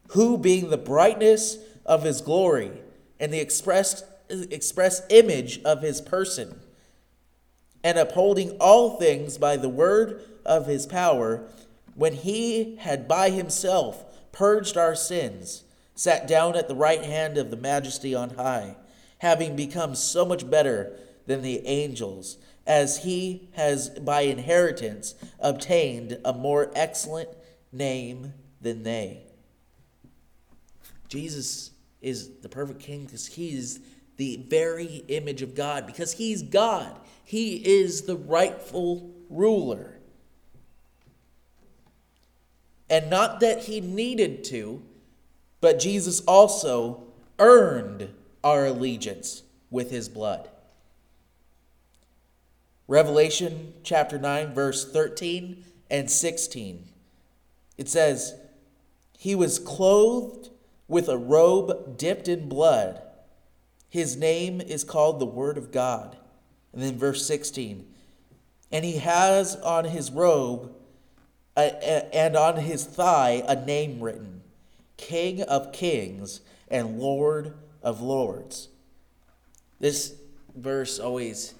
Who 0.07 0.39
being 0.39 0.71
the 0.71 0.77
brightness 0.77 1.59
of 1.85 2.01
his 2.01 2.21
glory 2.21 2.71
and 3.19 3.31
the 3.31 3.39
expressed 3.39 4.05
express 4.27 5.03
image 5.11 5.61
of 5.61 5.83
his 5.83 6.01
person, 6.01 6.59
and 7.85 7.99
upholding 7.99 8.49
all 8.59 8.97
things 8.97 9.37
by 9.37 9.55
the 9.55 9.69
word 9.69 10.19
of 10.43 10.65
his 10.65 10.87
power, 10.87 11.47
when 11.93 12.13
he 12.13 12.77
had 12.77 13.07
by 13.07 13.29
himself 13.29 14.03
purged 14.31 14.75
our 14.75 14.95
sins, 14.95 15.63
sat 15.93 16.27
down 16.27 16.55
at 16.55 16.67
the 16.67 16.73
right 16.73 17.03
hand 17.03 17.37
of 17.37 17.51
the 17.51 17.55
majesty 17.55 18.15
on 18.15 18.31
high, 18.31 18.75
having 19.19 19.55
become 19.55 19.93
so 19.93 20.25
much 20.25 20.49
better 20.49 20.97
than 21.27 21.43
the 21.43 21.63
angels, 21.67 22.37
as 22.65 23.03
he 23.03 23.49
has 23.51 23.89
by 23.89 24.21
inheritance 24.21 25.13
obtained 25.39 26.17
a 26.25 26.33
more 26.33 26.71
excellent 26.73 27.29
name 27.71 28.33
than 28.61 28.81
they. 28.81 29.21
Jesus 31.07 31.69
is 32.01 32.31
the 32.41 32.49
perfect 32.49 32.79
king 32.79 33.05
because 33.05 33.27
he's 33.27 33.79
the 34.17 34.37
very 34.47 35.03
image 35.07 35.41
of 35.41 35.55
God, 35.55 35.85
because 35.85 36.13
he's 36.13 36.41
God. 36.41 36.99
He 37.23 37.55
is 37.55 38.03
the 38.03 38.15
rightful 38.15 39.11
ruler. 39.29 39.97
And 42.89 43.09
not 43.09 43.39
that 43.39 43.63
he 43.63 43.81
needed 43.81 44.43
to, 44.45 44.81
but 45.59 45.79
Jesus 45.79 46.21
also 46.21 47.03
earned 47.39 48.13
our 48.43 48.65
allegiance 48.65 49.43
with 49.71 49.89
his 49.89 50.07
blood. 50.07 50.49
Revelation 52.87 53.73
chapter 53.83 54.19
9, 54.19 54.53
verse 54.53 54.89
13 54.91 55.65
and 55.89 56.09
16. 56.09 56.87
It 57.77 57.89
says, 57.89 58.35
he 59.17 59.33
was 59.33 59.57
clothed 59.57 60.49
with 60.87 61.09
a 61.09 61.17
robe 61.17 61.97
dipped 61.97 62.27
in 62.27 62.47
blood. 62.47 63.01
His 63.95 64.17
name 64.17 64.59
is 64.59 64.83
called 64.83 65.21
the 65.21 65.25
Word 65.25 65.57
of 65.57 65.71
God. 65.71 66.17
And 66.73 66.83
then 66.83 66.97
verse 66.97 67.25
16. 67.25 67.87
And 68.69 68.83
he 68.83 68.97
has 68.97 69.55
on 69.55 69.85
his 69.85 70.11
robe 70.11 70.75
a, 71.55 72.13
and 72.13 72.35
on 72.35 72.57
his 72.57 72.83
thigh 72.83 73.41
a 73.47 73.55
name 73.55 74.01
written 74.01 74.41
King 74.97 75.43
of 75.43 75.71
Kings 75.71 76.41
and 76.67 76.99
Lord 76.99 77.53
of 77.81 78.01
Lords. 78.01 78.67
This 79.79 80.15
verse 80.53 80.99
always 80.99 81.53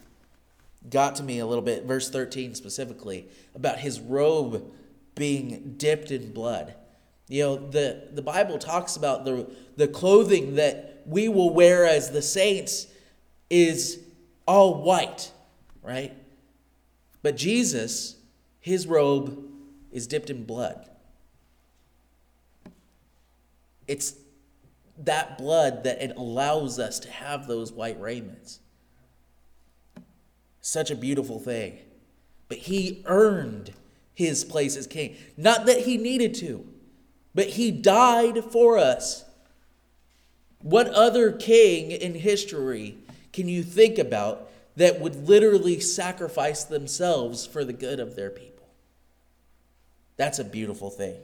got 0.90 1.16
to 1.16 1.24
me 1.24 1.40
a 1.40 1.46
little 1.46 1.64
bit, 1.64 1.86
verse 1.86 2.10
13 2.10 2.54
specifically, 2.54 3.30
about 3.56 3.80
his 3.80 4.02
robe 4.02 4.74
being 5.16 5.76
dipped 5.78 6.12
in 6.12 6.34
blood. 6.34 6.76
You 7.30 7.44
know, 7.44 7.56
the, 7.56 8.10
the 8.12 8.22
Bible 8.22 8.58
talks 8.58 8.98
about 8.98 9.24
the, 9.24 9.50
the 9.78 9.88
clothing 9.88 10.56
that 10.56 10.95
we 11.06 11.28
will 11.30 11.54
wear 11.54 11.86
as 11.86 12.12
the 12.12 12.22
saints 12.22 12.88
is 13.50 14.00
all 14.48 14.82
white, 14.82 15.32
right? 15.82 16.14
But 17.22 17.38
Jesus, 17.38 18.18
his 18.60 18.88
robe 18.88 19.44
is 19.92 20.08
dipped 20.08 20.30
in 20.30 20.46
blood. 20.46 20.90
It's 23.88 24.16
that 25.04 25.38
blood 25.38 25.84
that 25.84 26.02
it 26.02 26.16
allows 26.16 26.80
us 26.80 27.00
to 27.02 27.12
have 27.12 27.48
those 27.48 27.72
white 27.72 28.00
raiments. 28.00 28.60
Such 30.62 30.90
a 30.90 30.96
beautiful 30.96 31.40
thing. 31.40 31.78
But 32.48 32.60
he 32.60 33.04
earned 33.06 33.74
his 34.14 34.44
place 34.44 34.78
as 34.78 34.88
king. 34.88 35.16
Not 35.38 35.66
that 35.66 35.82
he 35.82 35.98
needed 35.98 36.34
to, 36.36 36.66
but 37.34 37.48
he 37.50 37.72
died 37.72 38.44
for 38.46 38.78
us. 38.78 39.25
What 40.66 40.88
other 40.88 41.32
king 41.32 41.92
in 41.92 42.16
history 42.16 42.98
can 43.32 43.48
you 43.48 43.62
think 43.62 44.00
about 44.00 44.50
that 44.76 45.00
would 45.00 45.28
literally 45.28 45.80
sacrifice 45.80 46.64
themselves 46.64 47.46
for 47.46 47.64
the 47.64 47.72
good 47.72 48.00
of 48.00 48.16
their 48.16 48.32
people? 48.32 48.68
That's 50.18 50.40
a 50.40 50.44
beautiful 50.44 50.90
thing. 50.90 51.18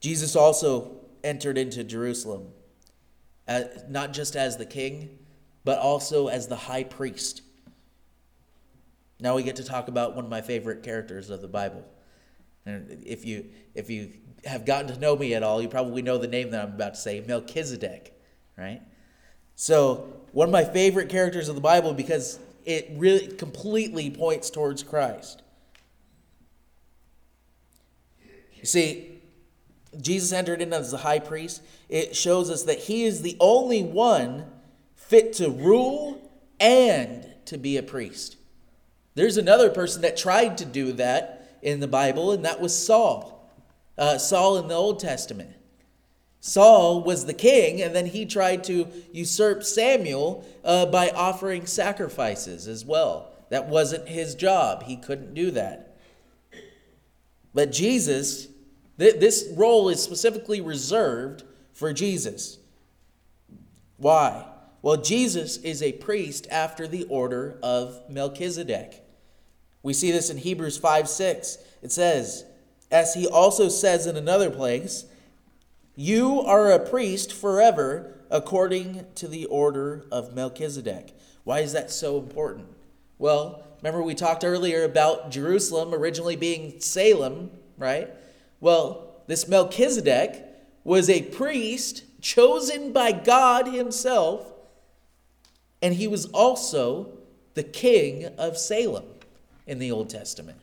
Jesus 0.00 0.34
also 0.34 0.96
entered 1.22 1.56
into 1.56 1.84
Jerusalem, 1.84 2.48
uh, 3.46 3.62
not 3.88 4.12
just 4.12 4.34
as 4.34 4.56
the 4.56 4.66
king, 4.66 5.16
but 5.62 5.78
also 5.78 6.26
as 6.26 6.48
the 6.48 6.56
high 6.56 6.82
priest. 6.82 7.42
Now 9.20 9.36
we 9.36 9.44
get 9.44 9.54
to 9.56 9.64
talk 9.64 9.86
about 9.86 10.16
one 10.16 10.24
of 10.24 10.30
my 10.30 10.40
favorite 10.40 10.82
characters 10.82 11.30
of 11.30 11.40
the 11.40 11.46
Bible. 11.46 11.84
And 12.66 13.02
if 13.06 13.24
you 13.24 13.46
if 13.74 13.90
you 13.90 14.12
have 14.44 14.64
gotten 14.64 14.92
to 14.92 14.98
know 14.98 15.16
me 15.16 15.34
at 15.34 15.42
all, 15.42 15.60
you 15.60 15.68
probably 15.68 16.02
know 16.02 16.18
the 16.18 16.28
name 16.28 16.50
that 16.50 16.62
I'm 16.62 16.74
about 16.74 16.94
to 16.94 17.00
say, 17.00 17.22
Melchizedek, 17.26 18.18
right? 18.56 18.80
So, 19.56 20.12
one 20.32 20.48
of 20.48 20.52
my 20.52 20.64
favorite 20.64 21.08
characters 21.08 21.48
of 21.48 21.54
the 21.54 21.60
Bible 21.60 21.92
because 21.92 22.38
it 22.64 22.90
really 22.96 23.26
completely 23.26 24.10
points 24.10 24.50
towards 24.50 24.82
Christ. 24.82 25.42
You 28.54 28.66
see, 28.66 29.20
Jesus 30.00 30.32
entered 30.32 30.60
in 30.60 30.72
as 30.72 30.90
the 30.90 30.98
high 30.98 31.18
priest. 31.18 31.62
It 31.88 32.14
shows 32.14 32.50
us 32.50 32.64
that 32.64 32.78
he 32.78 33.04
is 33.04 33.22
the 33.22 33.36
only 33.40 33.82
one 33.82 34.46
fit 34.94 35.32
to 35.34 35.50
rule 35.50 36.30
and 36.60 37.26
to 37.46 37.58
be 37.58 37.76
a 37.76 37.82
priest. 37.82 38.36
There's 39.14 39.36
another 39.36 39.70
person 39.70 40.02
that 40.02 40.16
tried 40.16 40.58
to 40.58 40.64
do 40.64 40.92
that 40.92 41.39
in 41.62 41.80
the 41.80 41.88
Bible, 41.88 42.32
and 42.32 42.44
that 42.44 42.60
was 42.60 42.76
Saul. 42.76 43.50
Uh, 43.98 44.18
Saul 44.18 44.58
in 44.58 44.68
the 44.68 44.74
Old 44.74 45.00
Testament. 45.00 45.50
Saul 46.40 47.02
was 47.02 47.26
the 47.26 47.34
king, 47.34 47.82
and 47.82 47.94
then 47.94 48.06
he 48.06 48.24
tried 48.24 48.64
to 48.64 48.88
usurp 49.12 49.62
Samuel 49.62 50.44
uh, 50.64 50.86
by 50.86 51.10
offering 51.10 51.66
sacrifices 51.66 52.66
as 52.66 52.84
well. 52.84 53.32
That 53.50 53.68
wasn't 53.68 54.08
his 54.08 54.34
job, 54.34 54.84
he 54.84 54.96
couldn't 54.96 55.34
do 55.34 55.50
that. 55.50 55.98
But 57.52 57.72
Jesus 57.72 58.48
this 59.00 59.48
role 59.56 59.88
is 59.88 60.02
specifically 60.02 60.60
reserved 60.60 61.44
for 61.72 61.92
Jesus. 61.92 62.58
Why? 63.96 64.46
Well, 64.82 64.98
Jesus 64.98 65.56
is 65.58 65.82
a 65.82 65.92
priest 65.92 66.46
after 66.50 66.86
the 66.86 67.04
order 67.04 67.58
of 67.62 67.98
Melchizedek. 68.10 69.02
We 69.82 69.92
see 69.92 70.10
this 70.10 70.30
in 70.30 70.38
Hebrews 70.38 70.78
5 70.78 71.08
6. 71.08 71.58
It 71.82 71.92
says, 71.92 72.44
as 72.90 73.14
he 73.14 73.26
also 73.26 73.68
says 73.68 74.06
in 74.06 74.16
another 74.16 74.50
place, 74.50 75.06
you 75.94 76.40
are 76.40 76.70
a 76.70 76.78
priest 76.78 77.32
forever 77.32 78.14
according 78.30 79.06
to 79.16 79.28
the 79.28 79.46
order 79.46 80.04
of 80.10 80.34
Melchizedek. 80.34 81.16
Why 81.44 81.60
is 81.60 81.72
that 81.72 81.90
so 81.90 82.18
important? 82.18 82.66
Well, 83.18 83.64
remember 83.82 84.02
we 84.02 84.14
talked 84.14 84.44
earlier 84.44 84.84
about 84.84 85.30
Jerusalem 85.30 85.94
originally 85.94 86.36
being 86.36 86.80
Salem, 86.80 87.50
right? 87.78 88.08
Well, 88.60 89.22
this 89.26 89.48
Melchizedek 89.48 90.44
was 90.84 91.08
a 91.08 91.22
priest 91.22 92.04
chosen 92.20 92.92
by 92.92 93.12
God 93.12 93.66
Himself, 93.66 94.52
and 95.80 95.94
he 95.94 96.06
was 96.06 96.26
also 96.26 97.12
the 97.54 97.62
king 97.62 98.26
of 98.38 98.58
Salem 98.58 99.04
in 99.70 99.78
the 99.78 99.92
Old 99.92 100.10
Testament. 100.10 100.58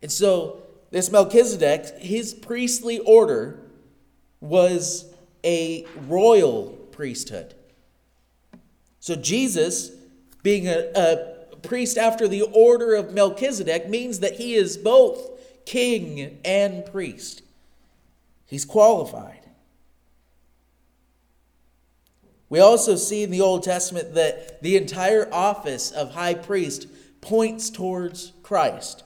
And 0.00 0.10
so, 0.10 0.62
this 0.90 1.12
Melchizedek, 1.12 1.98
his 1.98 2.32
priestly 2.32 2.98
order 2.98 3.60
was 4.40 5.12
a 5.44 5.86
royal 6.08 6.70
priesthood. 6.92 7.54
So, 9.00 9.14
Jesus, 9.14 9.90
being 10.42 10.66
a, 10.66 10.90
a 10.96 11.56
priest 11.58 11.98
after 11.98 12.26
the 12.26 12.42
order 12.42 12.94
of 12.94 13.12
Melchizedek, 13.12 13.90
means 13.90 14.20
that 14.20 14.36
he 14.36 14.54
is 14.54 14.78
both 14.78 15.64
king 15.66 16.38
and 16.42 16.86
priest. 16.86 17.42
He's 18.46 18.64
qualified. 18.64 19.40
We 22.48 22.60
also 22.60 22.96
see 22.96 23.22
in 23.22 23.30
the 23.30 23.42
Old 23.42 23.62
Testament 23.62 24.14
that 24.14 24.62
the 24.62 24.78
entire 24.78 25.32
office 25.32 25.90
of 25.90 26.12
high 26.12 26.34
priest 26.34 26.86
points 27.22 27.70
towards 27.70 28.32
Christ. 28.42 29.04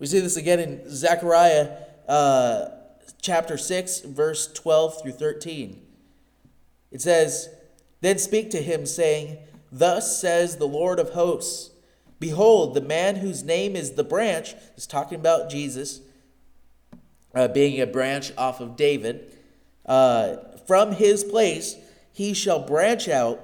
We 0.00 0.06
see 0.06 0.18
this 0.18 0.36
again 0.36 0.58
in 0.58 0.90
Zechariah 0.90 1.76
uh, 2.08 2.70
chapter 3.22 3.56
6, 3.56 4.00
verse 4.00 4.52
12 4.52 5.02
through 5.02 5.12
13. 5.12 5.80
It 6.90 7.00
says, 7.00 7.50
Then 8.00 8.18
speak 8.18 8.50
to 8.50 8.62
him, 8.62 8.86
saying, 8.86 9.38
Thus 9.70 10.20
says 10.20 10.56
the 10.56 10.66
Lord 10.66 10.98
of 10.98 11.10
hosts 11.10 11.70
Behold, 12.18 12.74
the 12.74 12.82
man 12.82 13.16
whose 13.16 13.42
name 13.42 13.74
is 13.74 13.92
the 13.92 14.04
branch, 14.04 14.54
is 14.76 14.86
talking 14.86 15.18
about 15.18 15.48
Jesus 15.48 16.00
uh, 17.34 17.48
being 17.48 17.80
a 17.80 17.86
branch 17.86 18.32
off 18.36 18.60
of 18.60 18.76
David. 18.76 19.34
Uh, 19.86 20.36
from 20.66 20.92
his 20.92 21.24
place 21.24 21.76
he 22.12 22.34
shall 22.34 22.60
branch 22.60 23.08
out, 23.08 23.40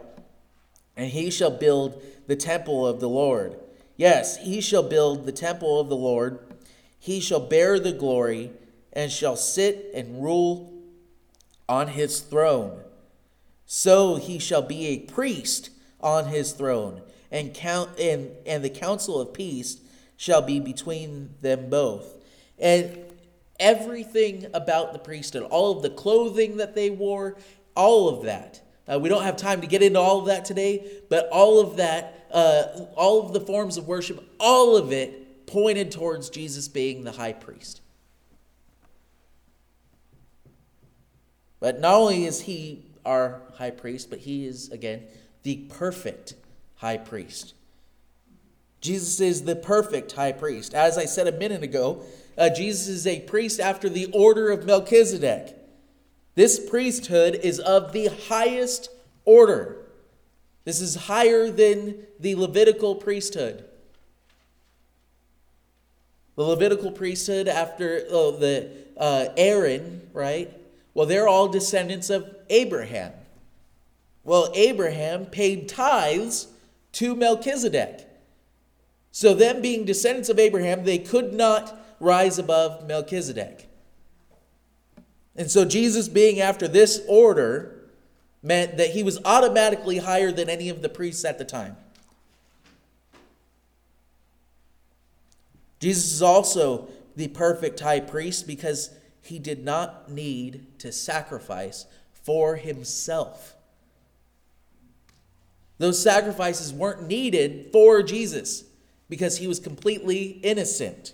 and 0.95 1.11
he 1.11 1.31
shall 1.31 1.51
build 1.51 2.03
the 2.27 2.37
temple 2.37 2.87
of 2.87 3.01
the 3.01 3.09
Lord. 3.09 3.59
Yes, 3.97 4.37
he 4.37 4.61
shall 4.61 4.83
build 4.83 5.25
the 5.25 5.33
temple 5.33 5.81
of 5.81 5.89
the 5.89 5.97
Lord. 5.97 6.39
He 6.99 7.21
shall 7.21 7.41
bear 7.41 7.79
the 7.79 7.93
glory, 7.93 8.51
and 8.93 9.11
shall 9.13 9.37
sit 9.37 9.91
and 9.95 10.23
rule 10.23 10.73
on 11.69 11.89
his 11.89 12.21
throne. 12.21 12.81
So 13.67 14.17
he 14.17 14.39
shall 14.39 14.63
be 14.63 14.87
a 14.87 14.99
priest 15.01 15.71
on 16.01 16.27
his 16.27 16.53
throne 16.53 17.03
and 17.31 17.53
count 17.53 17.99
and, 17.99 18.31
and 18.47 18.65
the 18.65 18.71
council 18.71 19.21
of 19.21 19.35
peace 19.35 19.81
shall 20.17 20.43
be 20.43 20.61
between 20.61 21.31
them 21.41 21.69
both. 21.69 22.15
And 22.59 22.99
everything 23.59 24.47
about 24.55 24.93
the 24.93 24.99
priesthood, 24.99 25.43
all 25.43 25.77
of 25.77 25.83
the 25.83 25.91
clothing 25.91 26.57
that 26.59 26.75
they 26.75 26.91
wore, 26.91 27.37
all 27.75 28.09
of 28.09 28.25
that. 28.25 28.63
Uh, 28.91 28.99
we 28.99 29.09
don't 29.09 29.25
have 29.25 29.37
time 29.37 29.61
to 29.61 29.67
get 29.67 29.83
into 29.83 29.99
all 29.99 30.21
of 30.21 30.27
that 30.27 30.45
today, 30.45 30.87
but 31.09 31.29
all 31.31 31.61
of 31.61 31.77
that, 31.77 32.27
uh, 32.31 32.85
all 32.95 33.27
of 33.27 33.33
the 33.33 33.41
forms 33.41 33.77
of 33.77 33.89
worship, 33.89 34.25
all 34.39 34.77
of 34.77 34.93
it 34.93 35.47
pointed 35.47 35.91
towards 35.91 36.31
Jesus 36.31 36.69
being 36.69 37.05
the 37.05 37.13
high 37.13 37.33
priest. 37.33 37.81
But 41.59 41.81
not 41.81 41.95
only 41.95 42.25
is 42.27 42.43
he 42.43 42.85
our 43.05 43.41
high 43.55 43.71
priest, 43.71 44.11
but 44.11 44.21
he 44.21 44.47
is, 44.47 44.71
again, 44.71 45.03
the 45.43 45.57
perfect 45.69 46.35
high 46.77 46.99
priest. 46.99 47.55
Jesus 48.81 49.21
is 49.21 49.45
the 49.45 49.57
perfect 49.57 50.13
high 50.13 50.33
priest. 50.33 50.75
As 50.75 50.99
I 50.99 51.07
said 51.07 51.27
a 51.27 51.33
minute 51.33 51.63
ago, 51.63 52.03
uh, 52.37 52.51
Jesus 52.51 52.89
is 52.89 53.07
a 53.07 53.21
priest 53.21 53.59
after 53.59 53.89
the 53.89 54.11
order 54.13 54.51
of 54.51 54.67
Melchizedek. 54.67 55.57
This 56.37 56.61
priesthood 56.61 57.41
is 57.43 57.59
of 57.59 57.93
the 57.93 58.07
highest 58.29 58.91
order. 59.25 59.79
This 60.65 60.83
is 60.83 60.95
higher 60.95 61.51
than 61.51 62.07
the 62.21 62.35
Levitical 62.35 62.95
priesthood. 62.95 63.65
The 66.37 66.43
Levitical 66.43 66.93
priesthood 66.93 67.49
after 67.49 68.05
oh, 68.11 68.37
the 68.37 68.71
uh, 68.99 69.29
Aaron, 69.39 70.11
right? 70.13 70.53
Well, 70.93 71.07
they're 71.07 71.27
all 71.27 71.49
descendants 71.49 72.11
of 72.11 72.35
Abraham. 72.51 73.13
Well, 74.23 74.53
Abraham 74.55 75.27
paid 75.27 75.71
tithes 75.71 76.49
to 76.93 77.17
Melchizedek. 77.17 78.07
So, 79.11 79.33
them 79.33 79.63
being 79.63 79.87
descendants 79.87 80.29
of 80.29 80.39
Abraham, 80.39 80.85
they 80.85 80.99
could 80.99 81.33
not 81.33 81.81
rise 81.99 82.39
above 82.39 82.87
Melchizedek. 82.87 83.67
And 85.37 85.51
so, 85.51 85.65
Jesus 85.65 86.09
being 86.09 86.41
after 86.41 86.67
this 86.67 87.03
order 87.09 87.77
meant 88.43 88.77
that 88.79 88.91
he 88.91 89.03
was 89.03 89.19
automatically 89.25 89.99
higher 89.99 90.33
than 90.33 90.49
any 90.49 90.69
of 90.69 90.83
the 90.83 90.89
priests 90.89 91.25
at 91.25 91.39
the 91.39 91.45
time. 91.45 91.77
Jesus 95.81 96.13
is 96.13 96.23
also 96.23 96.89
the 97.17 97.29
perfect 97.29 97.81
high 97.81 98.01
priest 98.01 98.47
because 98.47 98.91
he 99.23 99.39
did 99.39 99.65
not 99.65 100.11
need 100.11 100.67
to 100.79 100.93
sacrifice 100.93 101.87
for 102.13 102.57
himself. 102.57 103.57
Those 105.79 106.03
sacrifices 106.03 106.73
weren't 106.73 107.07
needed 107.07 107.71
for 107.73 108.03
Jesus 108.03 108.65
because 109.09 109.39
he 109.39 109.47
was 109.47 109.61
completely 109.61 110.41
innocent. 110.43 111.13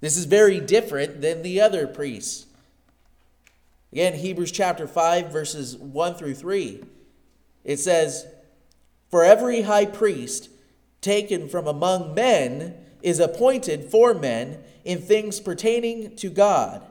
This 0.00 0.16
is 0.16 0.24
very 0.26 0.60
different 0.60 1.20
than 1.20 1.42
the 1.42 1.60
other 1.60 1.86
priests. 1.86 2.46
Again, 3.92 4.14
Hebrews 4.14 4.52
chapter 4.52 4.86
5, 4.86 5.30
verses 5.30 5.76
1 5.76 6.14
through 6.14 6.34
3. 6.34 6.82
It 7.62 7.78
says, 7.78 8.26
For 9.10 9.22
every 9.22 9.62
high 9.62 9.84
priest 9.84 10.48
taken 11.02 11.46
from 11.46 11.66
among 11.66 12.14
men 12.14 12.74
is 13.02 13.20
appointed 13.20 13.90
for 13.90 14.14
men 14.14 14.58
in 14.84 14.98
things 14.98 15.40
pertaining 15.40 16.16
to 16.16 16.30
God, 16.30 16.82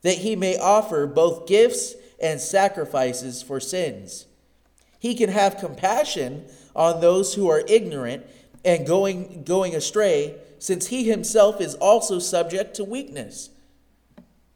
that 0.00 0.18
he 0.18 0.34
may 0.34 0.58
offer 0.58 1.06
both 1.06 1.46
gifts 1.46 1.94
and 2.22 2.40
sacrifices 2.40 3.42
for 3.42 3.60
sins. 3.60 4.26
He 4.98 5.14
can 5.14 5.28
have 5.28 5.58
compassion 5.58 6.46
on 6.74 7.02
those 7.02 7.34
who 7.34 7.50
are 7.50 7.64
ignorant 7.68 8.24
and 8.64 8.86
going, 8.86 9.44
going 9.44 9.74
astray, 9.74 10.36
since 10.58 10.86
he 10.86 11.04
himself 11.04 11.60
is 11.60 11.74
also 11.76 12.18
subject 12.18 12.76
to 12.76 12.84
weakness. 12.84 13.50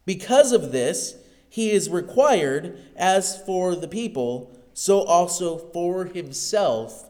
Because 0.07 0.53
of 0.53 0.73
this, 0.73 1.17
he 1.55 1.71
is 1.71 1.89
required, 1.89 2.77
as 2.97 3.41
for 3.43 3.77
the 3.77 3.87
people, 3.87 4.59
so 4.73 5.03
also 5.03 5.57
for 5.57 6.05
himself, 6.05 7.09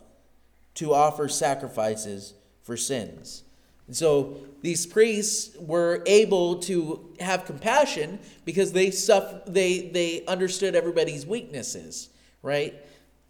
to 0.74 0.92
offer 0.92 1.30
sacrifices 1.30 2.34
for 2.62 2.76
sins. 2.76 3.42
And 3.86 3.96
so 3.96 4.36
these 4.60 4.84
priests 4.84 5.56
were 5.58 6.02
able 6.04 6.56
to 6.56 7.14
have 7.20 7.46
compassion 7.46 8.18
because 8.44 8.72
they 8.72 8.90
suffer, 8.90 9.40
they 9.46 9.88
they 9.88 10.26
understood 10.26 10.74
everybody's 10.74 11.24
weaknesses, 11.24 12.10
right? 12.42 12.74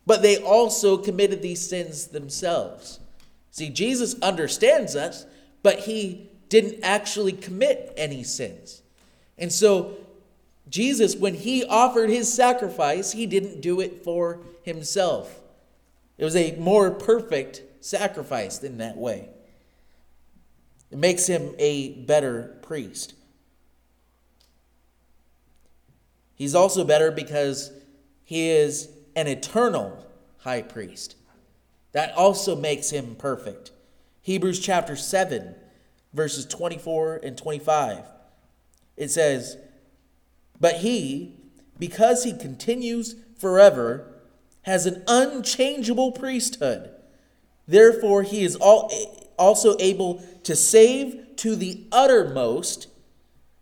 But 0.07 0.20
they 0.20 0.38
also 0.38 0.96
committed 0.96 1.42
these 1.42 1.64
sins 1.64 2.09
themselves. 2.09 2.98
See, 3.53 3.68
Jesus 3.68 4.20
understands 4.20 4.96
us, 4.96 5.27
but 5.62 5.79
he 5.79 6.29
didn't 6.48 6.83
actually 6.83 7.31
commit 7.31 7.92
any 7.96 8.24
sins. 8.24 8.83
And 9.38 9.53
so 9.53 9.96
Jesus, 10.68 11.14
when 11.14 11.35
he 11.35 11.64
offered 11.64 12.11
his 12.11 12.33
sacrifice, 12.33 13.12
he 13.12 13.27
didn't 13.27 13.61
do 13.61 13.81
it 13.81 14.03
for 14.03 14.40
himself. 14.62 15.40
It 16.16 16.24
was 16.24 16.37
a 16.37 16.57
more 16.57 16.90
perfect 16.90 17.62
sacrifice 17.81 18.62
in 18.62 18.79
that 18.79 18.96
way. 18.96 19.29
It 20.90 20.98
makes 20.98 21.27
him 21.27 21.55
a 21.59 21.92
better 22.05 22.57
priest. 22.62 23.14
He's 26.35 26.55
also 26.55 26.85
better 26.85 27.11
because 27.11 27.70
he 28.24 28.50
is 28.50 28.88
an 29.14 29.27
eternal 29.27 30.07
high 30.38 30.62
priest. 30.62 31.16
That 31.92 32.14
also 32.16 32.57
makes 32.57 32.90
him 32.90 33.14
perfect. 33.16 33.70
Hebrews 34.22 34.59
chapter 34.59 34.96
7, 34.96 35.55
verses 36.12 36.46
24 36.46 37.20
and 37.22 37.37
25. 37.37 38.05
It 38.96 39.11
says, 39.11 39.57
But 40.60 40.76
he, 40.76 41.36
because 41.78 42.24
he 42.24 42.32
continues 42.32 43.16
forever, 43.38 44.12
has 44.62 44.86
an 44.86 45.02
unchangeable 45.06 46.12
priesthood. 46.12 46.90
Therefore, 47.66 48.22
he 48.22 48.44
is 48.44 48.56
also 48.56 49.76
able 49.78 50.22
to 50.44 50.56
save 50.56 51.36
to 51.36 51.56
the 51.56 51.84
uttermost 51.90 52.88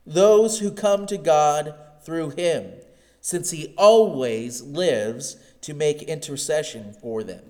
those 0.06 0.58
who 0.58 0.70
come 0.70 1.06
to 1.06 1.16
God 1.16 1.74
through 2.04 2.30
him, 2.30 2.72
since 3.20 3.50
he 3.50 3.74
always 3.78 4.62
lives 4.62 5.36
to 5.62 5.74
make 5.74 6.02
intercession 6.02 6.92
for 7.00 7.22
them. 7.22 7.42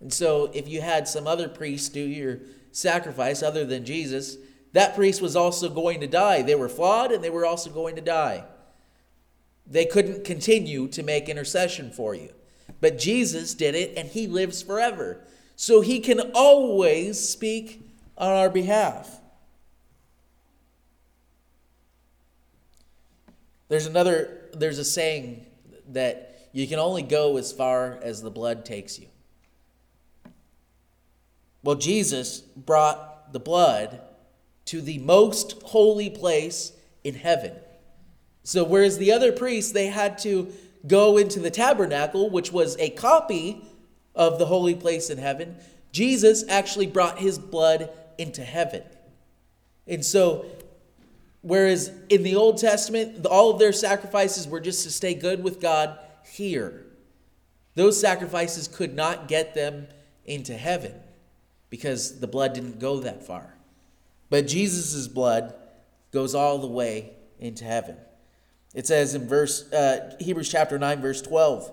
And 0.00 0.12
so, 0.12 0.50
if 0.52 0.68
you 0.68 0.80
had 0.80 1.08
some 1.08 1.26
other 1.26 1.48
priest 1.48 1.94
do 1.94 2.00
your 2.00 2.40
sacrifice 2.72 3.42
other 3.42 3.64
than 3.64 3.84
Jesus, 3.84 4.36
that 4.72 4.94
priest 4.94 5.22
was 5.22 5.34
also 5.34 5.68
going 5.68 6.00
to 6.00 6.06
die. 6.06 6.42
They 6.42 6.54
were 6.54 6.68
flawed 6.68 7.10
and 7.10 7.22
they 7.22 7.30
were 7.30 7.46
also 7.46 7.70
going 7.70 7.96
to 7.96 8.02
die. 8.02 8.44
They 9.70 9.84
couldn't 9.84 10.24
continue 10.24 10.88
to 10.88 11.02
make 11.02 11.28
intercession 11.28 11.90
for 11.90 12.14
you. 12.14 12.30
But 12.80 12.98
Jesus 12.98 13.54
did 13.54 13.74
it 13.74 13.94
and 13.96 14.08
he 14.08 14.26
lives 14.26 14.62
forever 14.62 15.20
so 15.56 15.80
he 15.80 16.00
can 16.00 16.20
always 16.34 17.28
speak 17.28 17.82
on 18.16 18.32
our 18.32 18.48
behalf. 18.48 19.20
There's 23.68 23.86
another, 23.86 24.48
there's 24.54 24.78
a 24.78 24.84
saying 24.84 25.44
that 25.88 26.48
you 26.52 26.66
can 26.66 26.78
only 26.78 27.02
go 27.02 27.36
as 27.36 27.52
far 27.52 27.98
as 28.02 28.22
the 28.22 28.30
blood 28.30 28.64
takes 28.64 28.98
you. 28.98 29.08
Well, 31.62 31.76
Jesus 31.76 32.40
brought 32.40 33.32
the 33.32 33.40
blood 33.40 34.00
to 34.66 34.80
the 34.80 34.98
most 34.98 35.60
holy 35.62 36.08
place 36.08 36.72
in 37.04 37.14
heaven. 37.14 37.52
So, 38.48 38.64
whereas 38.64 38.96
the 38.96 39.12
other 39.12 39.30
priests, 39.30 39.72
they 39.72 39.88
had 39.88 40.16
to 40.20 40.50
go 40.86 41.18
into 41.18 41.38
the 41.38 41.50
tabernacle, 41.50 42.30
which 42.30 42.50
was 42.50 42.78
a 42.78 42.88
copy 42.88 43.62
of 44.14 44.38
the 44.38 44.46
holy 44.46 44.74
place 44.74 45.10
in 45.10 45.18
heaven, 45.18 45.56
Jesus 45.92 46.44
actually 46.48 46.86
brought 46.86 47.18
his 47.18 47.38
blood 47.38 47.90
into 48.16 48.42
heaven. 48.42 48.84
And 49.86 50.02
so, 50.02 50.46
whereas 51.42 51.92
in 52.08 52.22
the 52.22 52.36
Old 52.36 52.56
Testament, 52.56 53.26
all 53.26 53.50
of 53.50 53.58
their 53.58 53.74
sacrifices 53.74 54.48
were 54.48 54.60
just 54.60 54.82
to 54.84 54.90
stay 54.90 55.12
good 55.12 55.44
with 55.44 55.60
God 55.60 55.98
here, 56.32 56.86
those 57.74 58.00
sacrifices 58.00 58.66
could 58.66 58.94
not 58.94 59.28
get 59.28 59.54
them 59.54 59.88
into 60.24 60.56
heaven 60.56 60.94
because 61.68 62.18
the 62.20 62.26
blood 62.26 62.54
didn't 62.54 62.78
go 62.78 63.00
that 63.00 63.26
far. 63.26 63.56
But 64.30 64.46
Jesus' 64.46 65.06
blood 65.06 65.52
goes 66.12 66.34
all 66.34 66.56
the 66.56 66.66
way 66.66 67.12
into 67.38 67.64
heaven. 67.64 67.98
It 68.74 68.86
says 68.86 69.14
in 69.14 69.26
verse 69.26 69.70
uh, 69.72 70.16
Hebrews 70.20 70.50
chapter 70.50 70.78
9, 70.78 71.00
verse 71.00 71.22
12, 71.22 71.68
it 71.68 71.72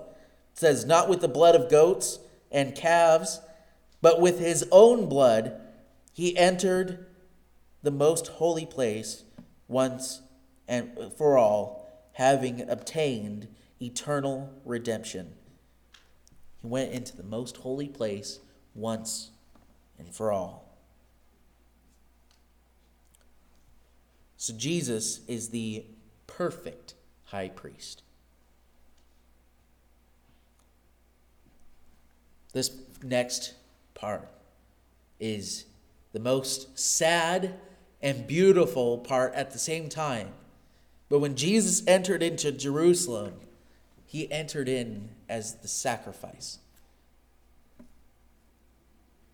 says, 0.53 0.85
Not 0.85 1.09
with 1.09 1.21
the 1.21 1.27
blood 1.27 1.55
of 1.55 1.69
goats 1.69 2.19
and 2.51 2.75
calves, 2.75 3.41
but 4.01 4.21
with 4.21 4.39
his 4.39 4.65
own 4.71 5.07
blood 5.07 5.59
he 6.13 6.37
entered 6.37 7.05
the 7.83 7.91
most 7.91 8.27
holy 8.27 8.65
place 8.65 9.23
once 9.67 10.21
and 10.67 11.11
for 11.17 11.37
all, 11.37 11.87
having 12.13 12.67
obtained 12.69 13.47
eternal 13.81 14.49
redemption. 14.63 15.33
He 16.61 16.67
went 16.67 16.93
into 16.93 17.17
the 17.17 17.23
most 17.23 17.57
holy 17.57 17.89
place 17.89 18.39
once 18.73 19.31
and 19.99 20.13
for 20.13 20.31
all. 20.31 20.77
So 24.37 24.53
Jesus 24.55 25.19
is 25.27 25.49
the 25.49 25.85
perfect 26.37 26.95
high 27.25 27.47
priest. 27.47 28.01
This 32.51 32.71
next 33.01 33.53
part 33.93 34.27
is 35.19 35.65
the 36.11 36.19
most 36.19 36.77
sad 36.77 37.55
and 38.01 38.27
beautiful 38.27 38.97
part 38.97 39.33
at 39.33 39.51
the 39.51 39.59
same 39.59 39.87
time. 39.87 40.29
But 41.09 41.19
when 41.19 41.35
Jesus 41.35 41.85
entered 41.87 42.21
into 42.21 42.51
Jerusalem, 42.51 43.35
he 44.05 44.29
entered 44.31 44.67
in 44.67 45.09
as 45.29 45.55
the 45.55 45.67
sacrifice. 45.67 46.59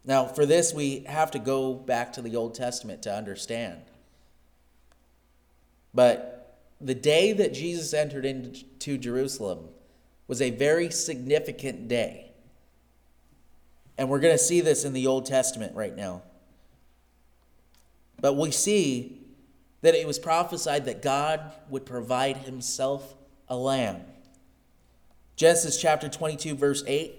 Now, 0.05 0.25
for 0.25 0.45
this, 0.45 0.73
we 0.73 0.99
have 1.07 1.31
to 1.31 1.39
go 1.39 1.73
back 1.73 2.13
to 2.13 2.21
the 2.21 2.35
Old 2.35 2.55
Testament 2.55 3.03
to 3.03 3.13
understand. 3.13 3.81
But 5.93 6.40
the 6.81 6.95
day 6.95 7.33
that 7.33 7.53
Jesus 7.53 7.93
entered 7.93 8.25
into 8.25 8.97
Jerusalem 8.97 9.69
was 10.27 10.41
a 10.41 10.49
very 10.49 10.89
significant 10.89 11.87
day. 11.87 12.31
And 13.97 14.09
we're 14.09 14.19
going 14.19 14.33
to 14.33 14.43
see 14.43 14.61
this 14.61 14.85
in 14.85 14.93
the 14.93 15.07
Old 15.07 15.25
Testament 15.25 15.75
right 15.75 15.95
now. 15.95 16.23
But 18.19 18.33
we 18.33 18.51
see 18.51 19.19
that 19.81 19.95
it 19.95 20.07
was 20.07 20.19
prophesied 20.19 20.85
that 20.85 21.01
God 21.01 21.51
would 21.69 21.85
provide 21.85 22.37
himself 22.37 23.15
a 23.47 23.55
lamb. 23.55 24.01
Genesis 25.35 25.79
chapter 25.81 26.07
22, 26.07 26.55
verse 26.55 26.83
8. 26.87 27.15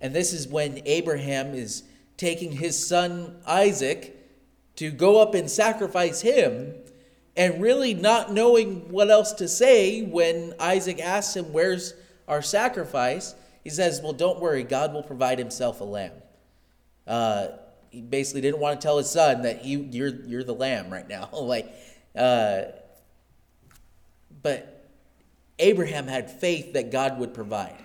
And 0.00 0.14
this 0.14 0.32
is 0.32 0.48
when 0.48 0.82
Abraham 0.86 1.54
is 1.54 1.84
taking 2.16 2.52
his 2.52 2.86
son 2.86 3.36
Isaac 3.46 4.16
to 4.76 4.90
go 4.90 5.20
up 5.20 5.34
and 5.34 5.50
sacrifice 5.50 6.20
him, 6.20 6.74
and 7.36 7.62
really 7.62 7.94
not 7.94 8.32
knowing 8.32 8.90
what 8.90 9.10
else 9.10 9.32
to 9.34 9.48
say 9.48 10.02
when 10.02 10.54
Isaac 10.58 11.00
asks 11.00 11.36
him, 11.36 11.52
Where's 11.52 11.94
our 12.28 12.42
sacrifice? 12.42 13.34
He 13.64 13.70
says, 13.70 14.00
Well, 14.02 14.12
don't 14.12 14.40
worry, 14.40 14.64
God 14.64 14.92
will 14.92 15.02
provide 15.02 15.38
himself 15.38 15.80
a 15.80 15.84
lamb. 15.84 16.12
Uh, 17.06 17.48
he 17.90 18.00
basically 18.00 18.40
didn't 18.40 18.60
want 18.60 18.80
to 18.80 18.84
tell 18.84 18.98
his 18.98 19.10
son 19.10 19.42
that 19.42 19.62
he, 19.62 19.74
you're, 19.74 20.14
you're 20.26 20.44
the 20.44 20.54
lamb 20.54 20.90
right 20.90 21.08
now. 21.08 21.28
like, 21.32 21.72
uh, 22.16 22.62
but 24.42 24.88
Abraham 25.58 26.06
had 26.06 26.30
faith 26.30 26.72
that 26.72 26.90
God 26.90 27.18
would 27.18 27.34
provide. 27.34 27.76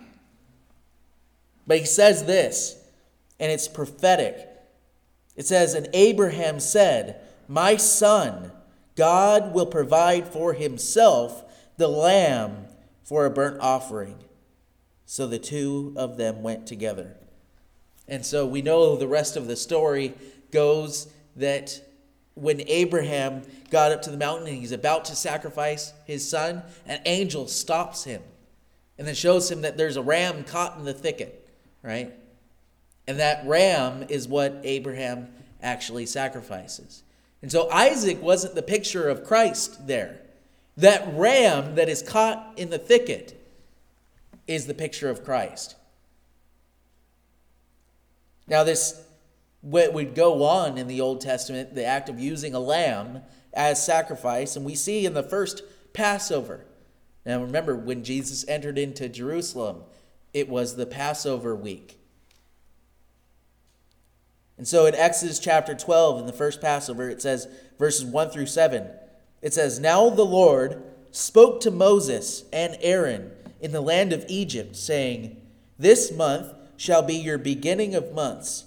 But 1.67 1.79
he 1.79 1.85
says 1.85 2.25
this, 2.25 2.77
and 3.39 3.51
it's 3.51 3.67
prophetic. 3.67 4.47
It 5.35 5.45
says, 5.45 5.73
And 5.73 5.89
Abraham 5.93 6.59
said, 6.59 7.21
My 7.47 7.75
son, 7.77 8.51
God 8.95 9.53
will 9.53 9.65
provide 9.65 10.27
for 10.27 10.53
himself 10.53 11.43
the 11.77 11.87
lamb 11.87 12.65
for 13.03 13.25
a 13.25 13.29
burnt 13.29 13.59
offering. 13.59 14.17
So 15.05 15.27
the 15.27 15.39
two 15.39 15.93
of 15.95 16.17
them 16.17 16.41
went 16.41 16.65
together. 16.65 17.15
And 18.07 18.25
so 18.25 18.45
we 18.45 18.61
know 18.61 18.95
the 18.95 19.07
rest 19.07 19.35
of 19.35 19.47
the 19.47 19.55
story 19.55 20.13
goes 20.51 21.07
that 21.35 21.81
when 22.35 22.61
Abraham 22.67 23.43
got 23.69 23.91
up 23.91 24.01
to 24.03 24.11
the 24.11 24.17
mountain 24.17 24.47
and 24.47 24.57
he's 24.57 24.71
about 24.71 25.05
to 25.05 25.15
sacrifice 25.15 25.93
his 26.05 26.27
son, 26.27 26.63
an 26.85 27.01
angel 27.05 27.47
stops 27.47 28.03
him 28.03 28.21
and 28.97 29.07
then 29.07 29.15
shows 29.15 29.51
him 29.51 29.61
that 29.61 29.77
there's 29.77 29.97
a 29.97 30.01
ram 30.01 30.43
caught 30.43 30.77
in 30.77 30.85
the 30.85 30.93
thicket, 30.93 31.47
right? 31.81 32.13
And 33.07 33.19
that 33.19 33.45
ram 33.45 34.05
is 34.09 34.27
what 34.27 34.61
Abraham 34.63 35.29
actually 35.61 36.05
sacrifices. 36.05 37.03
And 37.45 37.51
so 37.51 37.69
Isaac 37.69 38.23
wasn't 38.23 38.55
the 38.55 38.63
picture 38.63 39.07
of 39.07 39.23
Christ 39.23 39.85
there. 39.85 40.17
That 40.77 41.07
ram 41.13 41.75
that 41.75 41.89
is 41.89 42.01
caught 42.01 42.53
in 42.57 42.71
the 42.71 42.79
thicket 42.79 43.39
is 44.47 44.65
the 44.65 44.73
picture 44.73 45.11
of 45.11 45.23
Christ. 45.23 45.75
Now, 48.47 48.63
this 48.63 48.99
would 49.61 50.15
go 50.15 50.43
on 50.43 50.79
in 50.79 50.87
the 50.87 51.01
Old 51.01 51.21
Testament, 51.21 51.75
the 51.75 51.85
act 51.85 52.09
of 52.09 52.19
using 52.19 52.55
a 52.55 52.59
lamb 52.59 53.21
as 53.53 53.85
sacrifice, 53.85 54.55
and 54.55 54.65
we 54.65 54.73
see 54.73 55.05
in 55.05 55.13
the 55.13 55.21
first 55.21 55.61
Passover. 55.93 56.65
Now, 57.27 57.43
remember, 57.43 57.75
when 57.75 58.03
Jesus 58.03 58.43
entered 58.47 58.79
into 58.79 59.07
Jerusalem, 59.07 59.83
it 60.33 60.49
was 60.49 60.77
the 60.77 60.87
Passover 60.87 61.55
week. 61.55 61.99
And 64.57 64.67
so 64.67 64.85
in 64.85 64.95
Exodus 64.95 65.39
chapter 65.39 65.75
12, 65.75 66.19
in 66.19 66.25
the 66.25 66.33
first 66.33 66.61
Passover, 66.61 67.09
it 67.09 67.21
says, 67.21 67.47
verses 67.77 68.05
1 68.05 68.29
through 68.29 68.45
7, 68.45 68.89
it 69.41 69.53
says, 69.53 69.79
Now 69.79 70.09
the 70.09 70.25
Lord 70.25 70.81
spoke 71.11 71.61
to 71.61 71.71
Moses 71.71 72.45
and 72.53 72.77
Aaron 72.81 73.31
in 73.59 73.71
the 73.71 73.81
land 73.81 74.13
of 74.13 74.25
Egypt, 74.27 74.75
saying, 74.75 75.41
This 75.77 76.11
month 76.11 76.53
shall 76.77 77.01
be 77.01 77.15
your 77.15 77.37
beginning 77.37 77.95
of 77.95 78.13
months. 78.13 78.65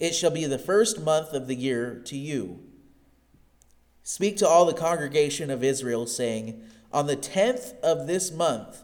It 0.00 0.14
shall 0.14 0.30
be 0.30 0.44
the 0.44 0.58
first 0.58 1.00
month 1.00 1.32
of 1.32 1.46
the 1.46 1.54
year 1.54 2.00
to 2.06 2.16
you. 2.16 2.60
Speak 4.02 4.36
to 4.38 4.48
all 4.48 4.64
the 4.64 4.72
congregation 4.72 5.50
of 5.50 5.64
Israel, 5.64 6.06
saying, 6.06 6.62
On 6.92 7.06
the 7.06 7.16
tenth 7.16 7.74
of 7.82 8.06
this 8.06 8.30
month, 8.30 8.82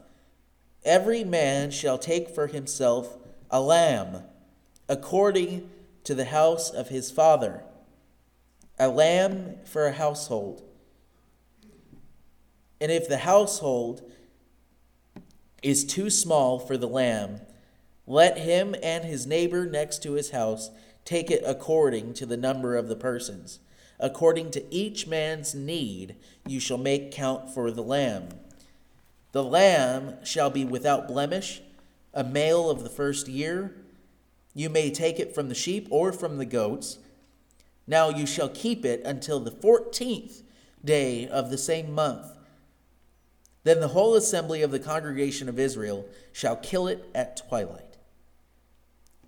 every 0.84 1.24
man 1.24 1.70
shall 1.70 1.96
take 1.96 2.28
for 2.28 2.48
himself 2.48 3.16
a 3.50 3.60
lamb, 3.60 4.22
according 4.88 5.70
to 6.04 6.14
the 6.14 6.26
house 6.26 6.70
of 6.70 6.88
his 6.88 7.10
father, 7.10 7.64
a 8.78 8.88
lamb 8.88 9.56
for 9.64 9.86
a 9.86 9.92
household. 9.92 10.62
And 12.80 12.92
if 12.92 13.08
the 13.08 13.18
household 13.18 14.02
is 15.62 15.84
too 15.84 16.10
small 16.10 16.58
for 16.58 16.76
the 16.76 16.88
lamb, 16.88 17.40
let 18.06 18.38
him 18.38 18.74
and 18.82 19.04
his 19.04 19.26
neighbor 19.26 19.64
next 19.64 20.02
to 20.02 20.12
his 20.12 20.30
house 20.30 20.70
take 21.04 21.30
it 21.30 21.42
according 21.46 22.14
to 22.14 22.26
the 22.26 22.36
number 22.36 22.76
of 22.76 22.88
the 22.88 22.96
persons. 22.96 23.60
According 23.98 24.50
to 24.52 24.74
each 24.74 25.06
man's 25.06 25.54
need, 25.54 26.16
you 26.46 26.60
shall 26.60 26.78
make 26.78 27.12
count 27.12 27.48
for 27.54 27.70
the 27.70 27.82
lamb. 27.82 28.28
The 29.32 29.44
lamb 29.44 30.16
shall 30.24 30.50
be 30.50 30.64
without 30.64 31.08
blemish, 31.08 31.62
a 32.12 32.24
male 32.24 32.68
of 32.68 32.82
the 32.82 32.90
first 32.90 33.28
year. 33.28 33.74
You 34.54 34.70
may 34.70 34.90
take 34.90 35.18
it 35.18 35.34
from 35.34 35.48
the 35.48 35.54
sheep 35.54 35.88
or 35.90 36.12
from 36.12 36.38
the 36.38 36.46
goats. 36.46 36.98
Now 37.86 38.08
you 38.08 38.26
shall 38.26 38.48
keep 38.48 38.84
it 38.84 39.02
until 39.04 39.40
the 39.40 39.50
fourteenth 39.50 40.42
day 40.82 41.26
of 41.28 41.50
the 41.50 41.58
same 41.58 41.92
month. 41.92 42.26
Then 43.64 43.80
the 43.80 43.88
whole 43.88 44.14
assembly 44.14 44.62
of 44.62 44.70
the 44.70 44.78
congregation 44.78 45.48
of 45.48 45.58
Israel 45.58 46.06
shall 46.32 46.56
kill 46.56 46.86
it 46.86 47.08
at 47.14 47.36
twilight 47.48 47.94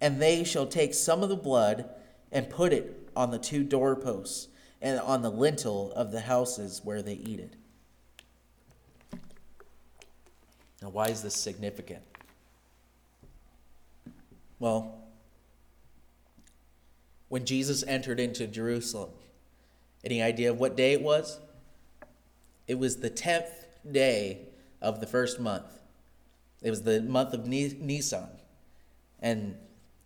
and 0.00 0.20
they 0.20 0.44
shall 0.44 0.66
take 0.66 0.94
some 0.94 1.22
of 1.22 1.28
the 1.28 1.36
blood 1.36 1.88
and 2.30 2.50
put 2.50 2.72
it 2.72 3.08
on 3.16 3.30
the 3.30 3.38
two 3.38 3.62
doorposts 3.62 4.48
and 4.82 5.00
on 5.00 5.22
the 5.22 5.30
lintel 5.30 5.92
of 5.92 6.12
the 6.12 6.20
houses 6.20 6.80
where 6.84 7.02
they 7.02 7.14
eat 7.14 7.40
it. 7.40 7.54
Now, 10.82 10.90
why 10.90 11.06
is 11.06 11.22
this 11.22 11.34
significant? 11.34 12.02
Well, 14.58 15.05
when 17.28 17.44
Jesus 17.44 17.82
entered 17.86 18.20
into 18.20 18.46
Jerusalem, 18.46 19.10
any 20.04 20.22
idea 20.22 20.50
of 20.50 20.60
what 20.60 20.76
day 20.76 20.92
it 20.92 21.02
was? 21.02 21.40
It 22.68 22.78
was 22.78 22.98
the 22.98 23.10
10th 23.10 23.64
day 23.90 24.48
of 24.80 25.00
the 25.00 25.06
first 25.06 25.40
month. 25.40 25.80
It 26.62 26.70
was 26.70 26.82
the 26.82 27.00
month 27.00 27.32
of 27.32 27.46
Nisan. 27.46 28.28
And 29.20 29.56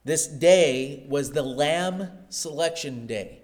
this 0.05 0.27
day 0.27 1.05
was 1.09 1.33
the 1.33 1.43
Lamb 1.43 2.11
Selection 2.29 3.07
Day. 3.07 3.43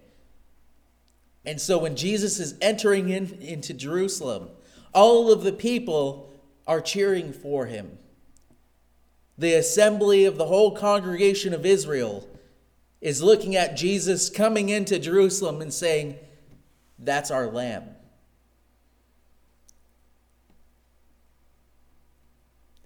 And 1.45 1.61
so 1.61 1.79
when 1.79 1.97
Jesus 1.97 2.39
is 2.39 2.57
entering 2.61 3.09
in, 3.09 3.39
into 3.41 3.73
Jerusalem, 3.73 4.49
all 4.93 5.31
of 5.31 5.45
the 5.45 5.53
people 5.53 6.31
are 6.67 6.81
cheering 6.81 7.33
for 7.33 7.67
him. 7.67 7.99
The 9.39 9.55
assembly 9.55 10.25
of 10.25 10.39
the 10.39 10.47
whole 10.47 10.75
congregation 10.75 11.53
of 11.53 11.67
Israel 11.67 12.27
is 13.07 13.23
looking 13.23 13.55
at 13.55 13.77
Jesus 13.77 14.29
coming 14.29 14.69
into 14.69 14.99
Jerusalem 14.99 15.63
and 15.63 15.73
saying, 15.73 16.17
That's 16.99 17.31
our 17.31 17.47
lamb. 17.47 17.85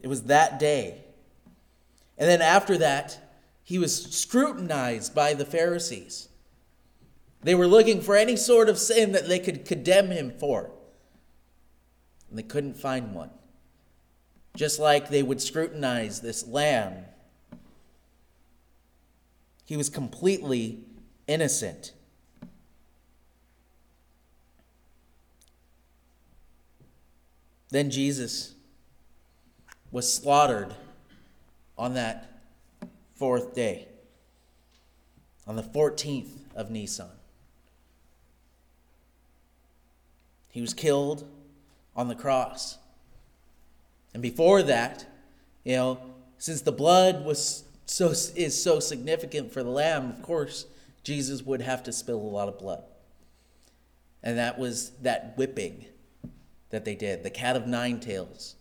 It 0.03 0.09
was 0.09 0.25
that 0.25 0.59
day. 0.59 1.03
And 2.19 2.29
then 2.29 2.43
after 2.43 2.77
that, 2.77 3.19
he 3.65 3.79
was 3.79 4.15
scrutinized 4.15 5.15
by 5.15 5.33
the 5.33 5.47
Pharisees. 5.47 6.29
They 7.43 7.55
were 7.55 7.67
looking 7.67 8.03
for 8.03 8.15
any 8.15 8.37
sort 8.37 8.69
of 8.69 8.79
sin 8.79 9.13
that 9.13 9.27
they 9.27 9.39
could 9.39 9.65
condemn 9.65 10.11
him 10.11 10.33
for, 10.39 10.71
and 12.29 12.39
they 12.39 12.43
couldn't 12.43 12.77
find 12.77 13.15
one. 13.15 13.31
Just 14.55 14.79
like 14.79 15.09
they 15.09 15.23
would 15.23 15.41
scrutinize 15.41 16.21
this 16.21 16.47
lamb, 16.47 17.07
he 19.71 19.77
was 19.77 19.89
completely 19.89 20.81
innocent. 21.29 21.93
Then 27.69 27.89
Jesus 27.89 28.55
was 29.93 30.13
slaughtered 30.13 30.75
on 31.79 31.95
that 31.95 32.41
fourth 33.15 33.55
day, 33.55 33.87
on 35.47 35.55
the 35.55 35.63
14th 35.63 36.33
of 36.57 36.73
Nisan. 36.73 37.07
He 40.49 40.61
was 40.61 40.75
killed 40.75 41.31
on 41.95 42.09
the 42.09 42.17
cross. 42.17 42.77
And 44.15 44.21
before 44.21 44.65
that, 44.65 45.07
you 45.63 45.77
know, 45.77 46.01
since 46.39 46.61
the 46.61 46.73
blood 46.73 47.25
was 47.25 47.63
so 47.91 48.11
is 48.11 48.63
so 48.63 48.81
significant 48.81 49.53
for 49.53 49.63
the 49.63 49.71
lamb, 49.71 50.11
of 50.11 50.23
course, 50.23 50.67
Jesus 51.03 51.43
would 51.43 51.61
have 51.63 51.83
to 51.85 51.93
spill 51.93 52.19
a 52.19 52.23
lot 52.23 52.49
of 52.49 52.59
blood. 52.59 52.85
And 54.23 54.39
that 54.39 54.59
was 54.59 54.91
that 55.03 55.35
whipping 55.37 55.87
that 56.71 56.85
they 56.85 56.95
did, 56.95 57.23
the 57.23 57.31
cat 57.31 57.57
of 57.57 57.67
nine 57.67 58.01
tails. 58.01 58.55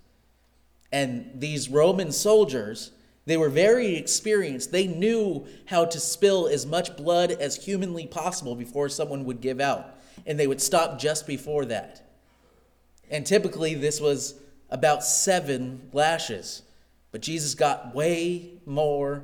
And 0.92 1.30
these 1.36 1.70
Roman 1.70 2.12
soldiers 2.12 2.92
they 3.30 3.38
were 3.38 3.50
very 3.50 3.96
experienced. 3.96 4.72
They 4.72 4.88
knew 4.88 5.46
how 5.66 5.86
to 5.86 6.00
spill 6.00 6.48
as 6.48 6.66
much 6.66 6.98
blood 6.98 7.30
as 7.30 7.64
humanly 7.64 8.08
possible 8.08 8.56
before 8.56 8.90
someone 8.90 9.24
would 9.26 9.40
give 9.40 9.62
out. 9.62 10.00
And 10.26 10.40
they 10.40 10.48
would 10.48 10.60
stop 10.60 10.98
just 10.98 11.28
before 11.28 11.66
that. 11.66 12.10
And 13.12 13.28
typically, 13.28 13.76
this 13.76 14.02
was 14.02 14.34
about 14.72 15.04
seven 15.04 15.90
lashes. 15.94 16.64
But 17.12 17.22
Jesus 17.22 17.56
got 17.56 17.96
way 17.96 18.52
more 18.66 19.24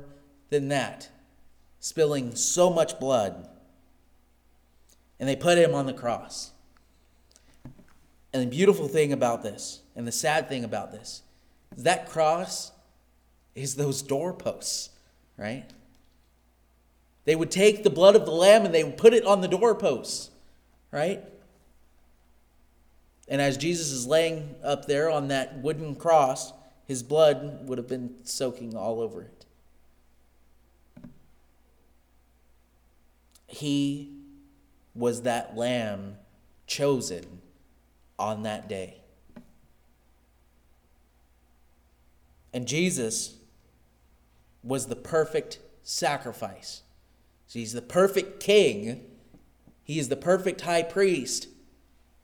than 0.50 0.68
that, 0.68 1.08
spilling 1.80 2.34
so 2.34 2.70
much 2.70 2.98
blood. 2.98 3.48
And 5.18 5.28
they 5.28 5.36
put 5.36 5.58
him 5.58 5.74
on 5.74 5.86
the 5.86 5.92
cross. 5.92 6.50
And 8.32 8.42
the 8.42 8.54
beautiful 8.54 8.88
thing 8.88 9.12
about 9.12 9.42
this, 9.42 9.80
and 9.94 10.06
the 10.06 10.12
sad 10.12 10.48
thing 10.48 10.64
about 10.64 10.92
this, 10.92 11.22
is 11.76 11.84
that 11.84 12.08
cross 12.08 12.72
is 13.54 13.76
those 13.76 14.02
doorposts, 14.02 14.90
right? 15.38 15.64
They 17.24 17.34
would 17.34 17.50
take 17.50 17.82
the 17.82 17.90
blood 17.90 18.14
of 18.14 18.24
the 18.24 18.32
lamb 18.32 18.64
and 18.64 18.74
they 18.74 18.84
would 18.84 18.98
put 18.98 19.14
it 19.14 19.24
on 19.24 19.40
the 19.40 19.48
doorposts, 19.48 20.30
right? 20.92 21.22
And 23.28 23.40
as 23.40 23.56
Jesus 23.56 23.90
is 23.90 24.06
laying 24.06 24.54
up 24.62 24.86
there 24.86 25.10
on 25.10 25.28
that 25.28 25.58
wooden 25.58 25.96
cross, 25.96 26.52
his 26.86 27.02
blood 27.02 27.68
would 27.68 27.78
have 27.78 27.88
been 27.88 28.14
soaking 28.22 28.76
all 28.76 29.00
over 29.00 29.22
it. 29.22 29.44
He 33.48 34.12
was 34.94 35.22
that 35.22 35.56
lamb 35.56 36.16
chosen 36.66 37.40
on 38.18 38.44
that 38.44 38.68
day. 38.68 38.98
And 42.52 42.66
Jesus 42.66 43.34
was 44.62 44.86
the 44.86 44.96
perfect 44.96 45.58
sacrifice. 45.82 46.82
So 47.46 47.58
he's 47.58 47.72
the 47.72 47.82
perfect 47.82 48.40
king, 48.40 49.04
He 49.84 49.98
is 49.98 50.08
the 50.08 50.16
perfect 50.16 50.62
high 50.62 50.82
priest. 50.82 51.48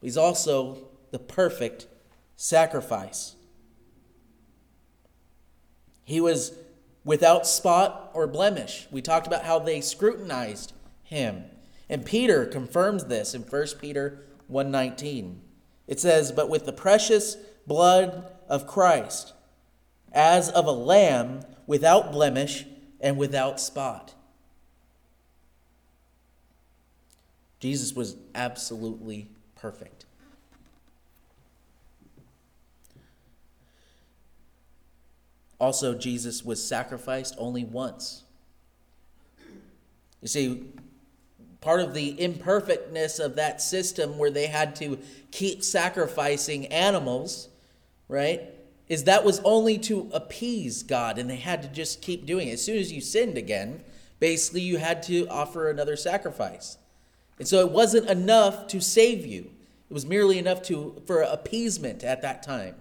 He's 0.01 0.17
also 0.17 0.89
the 1.11 1.19
perfect 1.19 1.87
sacrifice. 2.35 3.35
He 6.03 6.19
was 6.19 6.53
without 7.03 7.47
spot 7.47 8.11
or 8.13 8.27
blemish. 8.27 8.87
We 8.91 9.01
talked 9.01 9.27
about 9.27 9.43
how 9.43 9.59
they 9.59 9.81
scrutinized 9.81 10.73
him. 11.03 11.45
And 11.89 12.05
Peter 12.05 12.45
confirms 12.45 13.05
this 13.05 13.33
in 13.33 13.43
1 13.43 13.79
Peter 13.79 14.25
1:19. 14.47 15.41
It 15.87 15.99
says, 15.99 16.31
"But 16.31 16.49
with 16.49 16.65
the 16.65 16.73
precious 16.73 17.37
blood 17.67 18.31
of 18.47 18.67
Christ, 18.67 19.33
as 20.11 20.49
of 20.49 20.65
a 20.65 20.71
lamb 20.71 21.41
without 21.67 22.11
blemish 22.11 22.65
and 22.99 23.17
without 23.17 23.59
spot." 23.59 24.13
Jesus 27.59 27.93
was 27.93 28.15
absolutely 28.35 29.29
perfect. 29.55 30.05
Also, 35.63 35.93
Jesus 35.93 36.43
was 36.43 36.61
sacrificed 36.61 37.35
only 37.37 37.63
once. 37.63 38.23
You 40.21 40.27
see, 40.27 40.65
part 41.61 41.79
of 41.79 41.93
the 41.93 42.21
imperfectness 42.21 43.17
of 43.17 43.37
that 43.37 43.61
system 43.61 44.17
where 44.17 44.29
they 44.29 44.47
had 44.47 44.75
to 44.75 44.99
keep 45.31 45.63
sacrificing 45.63 46.65
animals, 46.65 47.47
right, 48.09 48.41
is 48.89 49.05
that 49.05 49.23
was 49.23 49.39
only 49.45 49.77
to 49.77 50.09
appease 50.11 50.83
God 50.83 51.17
and 51.17 51.29
they 51.29 51.37
had 51.37 51.61
to 51.61 51.69
just 51.69 52.01
keep 52.01 52.25
doing 52.25 52.49
it. 52.49 52.55
As 52.55 52.65
soon 52.65 52.77
as 52.77 52.91
you 52.91 52.99
sinned 52.99 53.37
again, 53.37 53.85
basically 54.19 54.59
you 54.59 54.79
had 54.79 55.01
to 55.03 55.25
offer 55.29 55.69
another 55.69 55.95
sacrifice. 55.95 56.77
And 57.39 57.47
so 57.47 57.61
it 57.61 57.71
wasn't 57.71 58.09
enough 58.09 58.67
to 58.67 58.81
save 58.81 59.25
you. 59.25 59.49
It 59.89 59.93
was 59.93 60.05
merely 60.05 60.39
enough 60.39 60.61
to 60.63 61.01
for 61.07 61.21
appeasement 61.21 62.03
at 62.03 62.21
that 62.21 62.43
time. 62.43 62.75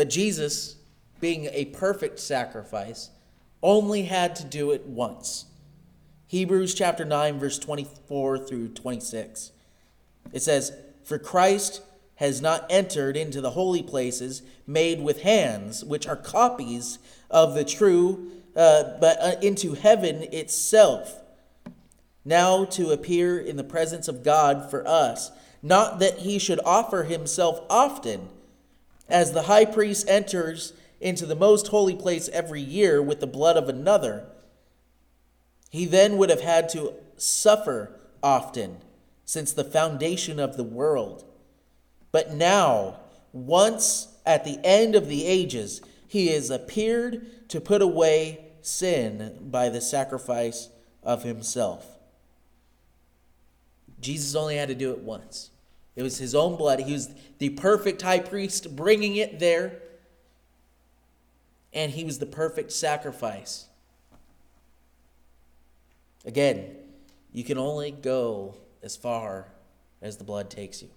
But 0.00 0.08
Jesus, 0.08 0.76
being 1.20 1.50
a 1.52 1.66
perfect 1.66 2.20
sacrifice, 2.20 3.10
only 3.62 4.04
had 4.04 4.34
to 4.36 4.44
do 4.44 4.70
it 4.70 4.86
once. 4.86 5.44
Hebrews 6.26 6.72
chapter 6.72 7.04
9 7.04 7.38
verse 7.38 7.58
24 7.58 8.38
through 8.38 8.68
26. 8.68 9.52
It 10.32 10.40
says, 10.40 10.72
"For 11.04 11.18
Christ 11.18 11.82
has 12.14 12.40
not 12.40 12.64
entered 12.70 13.14
into 13.14 13.42
the 13.42 13.50
holy 13.50 13.82
places 13.82 14.40
made 14.66 15.02
with 15.02 15.20
hands, 15.20 15.84
which 15.84 16.06
are 16.06 16.16
copies 16.16 16.98
of 17.30 17.52
the 17.52 17.64
true, 17.64 18.30
uh, 18.56 18.96
but 19.02 19.20
uh, 19.20 19.36
into 19.42 19.74
heaven 19.74 20.22
itself." 20.32 21.20
now 22.24 22.64
to 22.64 22.90
appear 22.90 23.38
in 23.38 23.56
the 23.56 23.64
presence 23.64 24.08
of 24.08 24.22
God 24.22 24.70
for 24.70 24.86
us. 24.88 25.30
Not 25.62 25.98
that 25.98 26.20
he 26.20 26.38
should 26.38 26.60
offer 26.64 27.04
himself 27.04 27.60
often, 27.68 28.28
as 29.10 29.32
the 29.32 29.42
high 29.42 29.64
priest 29.64 30.08
enters 30.08 30.72
into 31.00 31.26
the 31.26 31.34
most 31.34 31.68
holy 31.68 31.96
place 31.96 32.28
every 32.28 32.60
year 32.60 33.02
with 33.02 33.20
the 33.20 33.26
blood 33.26 33.56
of 33.56 33.68
another. 33.68 34.26
He 35.70 35.86
then 35.86 36.16
would 36.16 36.30
have 36.30 36.42
had 36.42 36.68
to 36.70 36.94
suffer 37.16 37.98
often 38.22 38.78
since 39.24 39.52
the 39.52 39.64
foundation 39.64 40.38
of 40.38 40.56
the 40.56 40.64
world. 40.64 41.24
But 42.12 42.34
now, 42.34 42.96
once 43.32 44.08
at 44.26 44.44
the 44.44 44.58
end 44.64 44.96
of 44.96 45.08
the 45.08 45.24
ages, 45.24 45.80
he 46.08 46.28
has 46.28 46.50
appeared 46.50 47.48
to 47.48 47.60
put 47.60 47.82
away 47.82 48.44
sin 48.62 49.38
by 49.40 49.68
the 49.68 49.80
sacrifice 49.80 50.68
of 51.02 51.22
himself. 51.22 51.86
Jesus 54.00 54.34
only 54.34 54.56
had 54.56 54.68
to 54.68 54.74
do 54.74 54.90
it 54.90 54.98
once. 54.98 55.50
It 56.00 56.02
was 56.02 56.16
his 56.16 56.34
own 56.34 56.56
blood. 56.56 56.80
He 56.80 56.94
was 56.94 57.10
the 57.36 57.50
perfect 57.50 58.00
high 58.00 58.20
priest 58.20 58.74
bringing 58.74 59.16
it 59.16 59.38
there. 59.38 59.82
And 61.74 61.92
he 61.92 62.04
was 62.04 62.18
the 62.18 62.24
perfect 62.24 62.72
sacrifice. 62.72 63.66
Again, 66.24 66.74
you 67.34 67.44
can 67.44 67.58
only 67.58 67.90
go 67.90 68.54
as 68.82 68.96
far 68.96 69.48
as 70.00 70.16
the 70.16 70.24
blood 70.24 70.48
takes 70.48 70.80
you. 70.80 70.88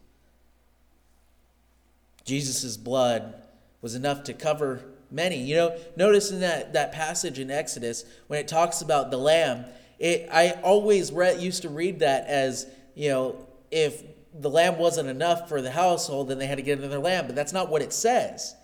Jesus' 2.24 2.78
blood 2.78 3.44
was 3.82 3.96
enough 3.96 4.24
to 4.24 4.34
cover 4.34 4.86
many. 5.12 5.44
You 5.44 5.56
know, 5.56 5.80
notice 5.98 6.32
in 6.32 6.40
that, 6.40 6.72
that 6.72 6.94
passage 6.94 7.40
in 7.40 7.52
Exodus 7.52 8.06
when 8.28 8.40
it 8.40 8.48
talks 8.48 8.82
about 8.82 9.12
the 9.12 9.18
lamb, 9.18 9.66
it, 10.00 10.30
I 10.32 10.52
always 10.64 11.12
read, 11.12 11.42
used 11.42 11.64
to 11.64 11.70
read 11.70 12.00
that 12.00 12.26
as 12.28 12.68
you 12.96 13.10
know, 13.10 13.48
if 13.70 14.02
the 14.34 14.50
lamb 14.50 14.78
wasn't 14.78 15.10
enough 15.10 15.48
for 15.48 15.62
the 15.62 15.72
household, 15.72 16.28
then 16.28 16.40
they 16.40 16.48
had 16.48 16.58
to 16.58 16.64
get 16.64 16.80
another 16.80 17.00
lamb. 17.00 17.28
But 17.28 17.36
that's 17.36 17.54
not 17.54 17.70
what 17.70 17.82
it 17.82 17.94
says. 17.94 18.56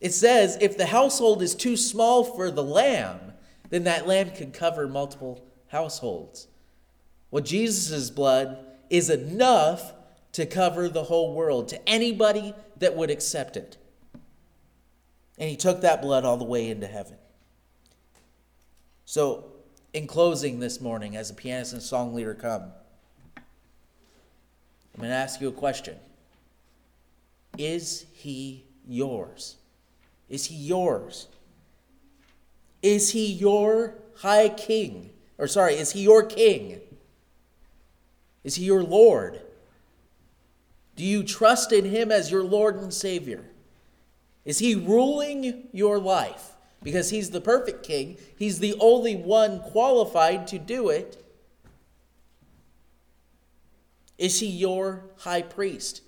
It 0.00 0.12
says 0.12 0.58
if 0.60 0.76
the 0.76 0.86
household 0.86 1.42
is 1.42 1.54
too 1.54 1.76
small 1.76 2.24
for 2.24 2.50
the 2.50 2.62
lamb, 2.62 3.32
then 3.70 3.84
that 3.84 4.06
lamb 4.06 4.30
could 4.30 4.52
cover 4.52 4.86
multiple 4.86 5.44
households. 5.68 6.46
Well, 7.30 7.42
Jesus' 7.42 8.10
blood 8.10 8.58
is 8.90 9.10
enough 9.10 9.92
to 10.32 10.46
cover 10.46 10.88
the 10.88 11.04
whole 11.04 11.34
world, 11.34 11.68
to 11.68 11.88
anybody 11.88 12.54
that 12.78 12.96
would 12.96 13.10
accept 13.10 13.56
it. 13.56 13.76
And 15.38 15.48
he 15.48 15.56
took 15.56 15.80
that 15.80 16.02
blood 16.02 16.24
all 16.24 16.36
the 16.36 16.44
way 16.44 16.70
into 16.70 16.86
heaven. 16.86 17.16
So, 19.04 19.46
in 19.92 20.06
closing 20.06 20.60
this 20.60 20.80
morning, 20.80 21.16
as 21.16 21.28
the 21.28 21.34
pianist 21.34 21.72
and 21.72 21.82
song 21.82 22.14
leader 22.14 22.34
come, 22.34 22.72
I'm 24.98 25.02
going 25.02 25.10
to 25.12 25.16
ask 25.16 25.40
you 25.40 25.46
a 25.46 25.52
question 25.52 25.96
Is 27.56 28.04
he 28.12 28.64
yours? 28.84 29.54
Is 30.28 30.46
he 30.46 30.56
yours? 30.56 31.28
Is 32.82 33.10
he 33.10 33.26
your 33.26 33.94
high 34.16 34.48
king? 34.48 35.10
Or, 35.38 35.46
sorry, 35.46 35.74
is 35.74 35.92
he 35.92 36.02
your 36.02 36.24
king? 36.24 36.80
Is 38.42 38.56
he 38.56 38.64
your 38.64 38.82
Lord? 38.82 39.40
Do 40.96 41.04
you 41.04 41.22
trust 41.22 41.70
in 41.70 41.84
him 41.84 42.10
as 42.10 42.32
your 42.32 42.42
Lord 42.42 42.74
and 42.74 42.92
Savior? 42.92 43.44
Is 44.44 44.58
he 44.58 44.74
ruling 44.74 45.68
your 45.70 46.00
life? 46.00 46.56
Because 46.82 47.10
he's 47.10 47.30
the 47.30 47.40
perfect 47.40 47.84
king, 47.84 48.16
he's 48.36 48.58
the 48.58 48.74
only 48.80 49.14
one 49.14 49.60
qualified 49.60 50.48
to 50.48 50.58
do 50.58 50.88
it. 50.88 51.24
Is 54.18 54.40
he 54.40 54.46
your 54.46 55.04
high 55.18 55.42
priest? 55.42 56.02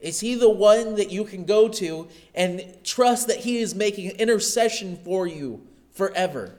Is 0.00 0.20
he 0.20 0.34
the 0.34 0.50
one 0.50 0.96
that 0.96 1.10
you 1.10 1.24
can 1.24 1.44
go 1.44 1.68
to 1.68 2.08
and 2.34 2.76
trust 2.84 3.28
that 3.28 3.38
he 3.38 3.58
is 3.58 3.74
making 3.74 4.10
intercession 4.10 4.98
for 5.02 5.26
you 5.26 5.66
forever? 5.92 6.54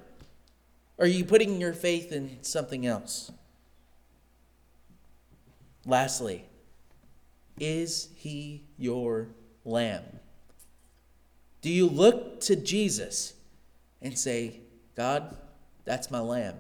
Or 0.98 1.06
are 1.06 1.08
you 1.08 1.26
putting 1.26 1.60
your 1.60 1.74
faith 1.74 2.12
in 2.12 2.38
something 2.42 2.86
else? 2.86 3.32
Lastly, 5.86 6.46
is 7.60 8.10
he 8.16 8.64
your 8.78 9.28
lamb? 9.64 10.04
Do 11.62 11.70
you 11.70 11.88
look 11.88 12.40
to 12.42 12.56
Jesus 12.56 13.34
and 14.02 14.18
say, 14.18 14.62
God, 14.96 15.36
that's 15.84 16.10
my 16.10 16.20
lamb? 16.20 16.56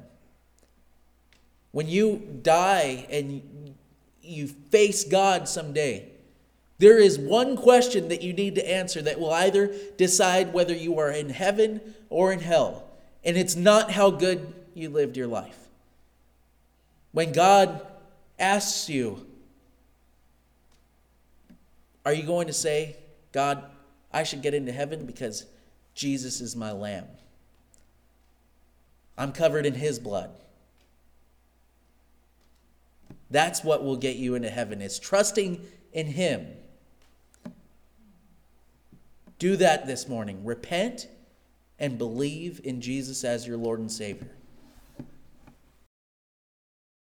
When 1.75 1.89
you 1.89 2.39
die 2.41 3.05
and 3.09 3.75
you 4.21 4.47
face 4.47 5.03
God 5.03 5.49
someday, 5.49 6.07
there 6.77 6.97
is 6.97 7.19
one 7.19 7.57
question 7.57 8.07
that 8.07 8.21
you 8.21 8.31
need 8.31 8.55
to 8.55 8.65
answer 8.65 9.01
that 9.01 9.19
will 9.19 9.33
either 9.33 9.75
decide 9.97 10.53
whether 10.53 10.73
you 10.73 10.97
are 10.99 11.11
in 11.11 11.27
heaven 11.27 11.81
or 12.09 12.31
in 12.31 12.39
hell. 12.39 12.85
And 13.25 13.35
it's 13.35 13.57
not 13.57 13.91
how 13.91 14.09
good 14.09 14.53
you 14.73 14.87
lived 14.87 15.17
your 15.17 15.27
life. 15.27 15.57
When 17.11 17.33
God 17.33 17.85
asks 18.39 18.89
you, 18.89 19.27
are 22.05 22.13
you 22.13 22.23
going 22.23 22.47
to 22.47 22.53
say, 22.53 22.95
God, 23.33 23.61
I 24.13 24.23
should 24.23 24.41
get 24.41 24.53
into 24.53 24.71
heaven 24.71 25.05
because 25.05 25.43
Jesus 25.93 26.39
is 26.39 26.55
my 26.55 26.71
lamb? 26.71 27.07
I'm 29.17 29.33
covered 29.33 29.65
in 29.65 29.73
his 29.73 29.99
blood. 29.99 30.29
That's 33.29 33.63
what 33.63 33.83
will 33.83 33.97
get 33.97 34.17
you 34.17 34.35
into 34.35 34.49
heaven. 34.49 34.81
It's 34.81 34.99
trusting 34.99 35.65
in 35.93 36.07
Him. 36.07 36.47
Do 39.39 39.55
that 39.57 39.87
this 39.87 40.07
morning. 40.07 40.45
Repent 40.45 41.07
and 41.79 41.97
believe 41.97 42.61
in 42.63 42.81
Jesus 42.81 43.23
as 43.23 43.47
your 43.47 43.57
Lord 43.57 43.79
and 43.79 43.91
Savior. 43.91 44.34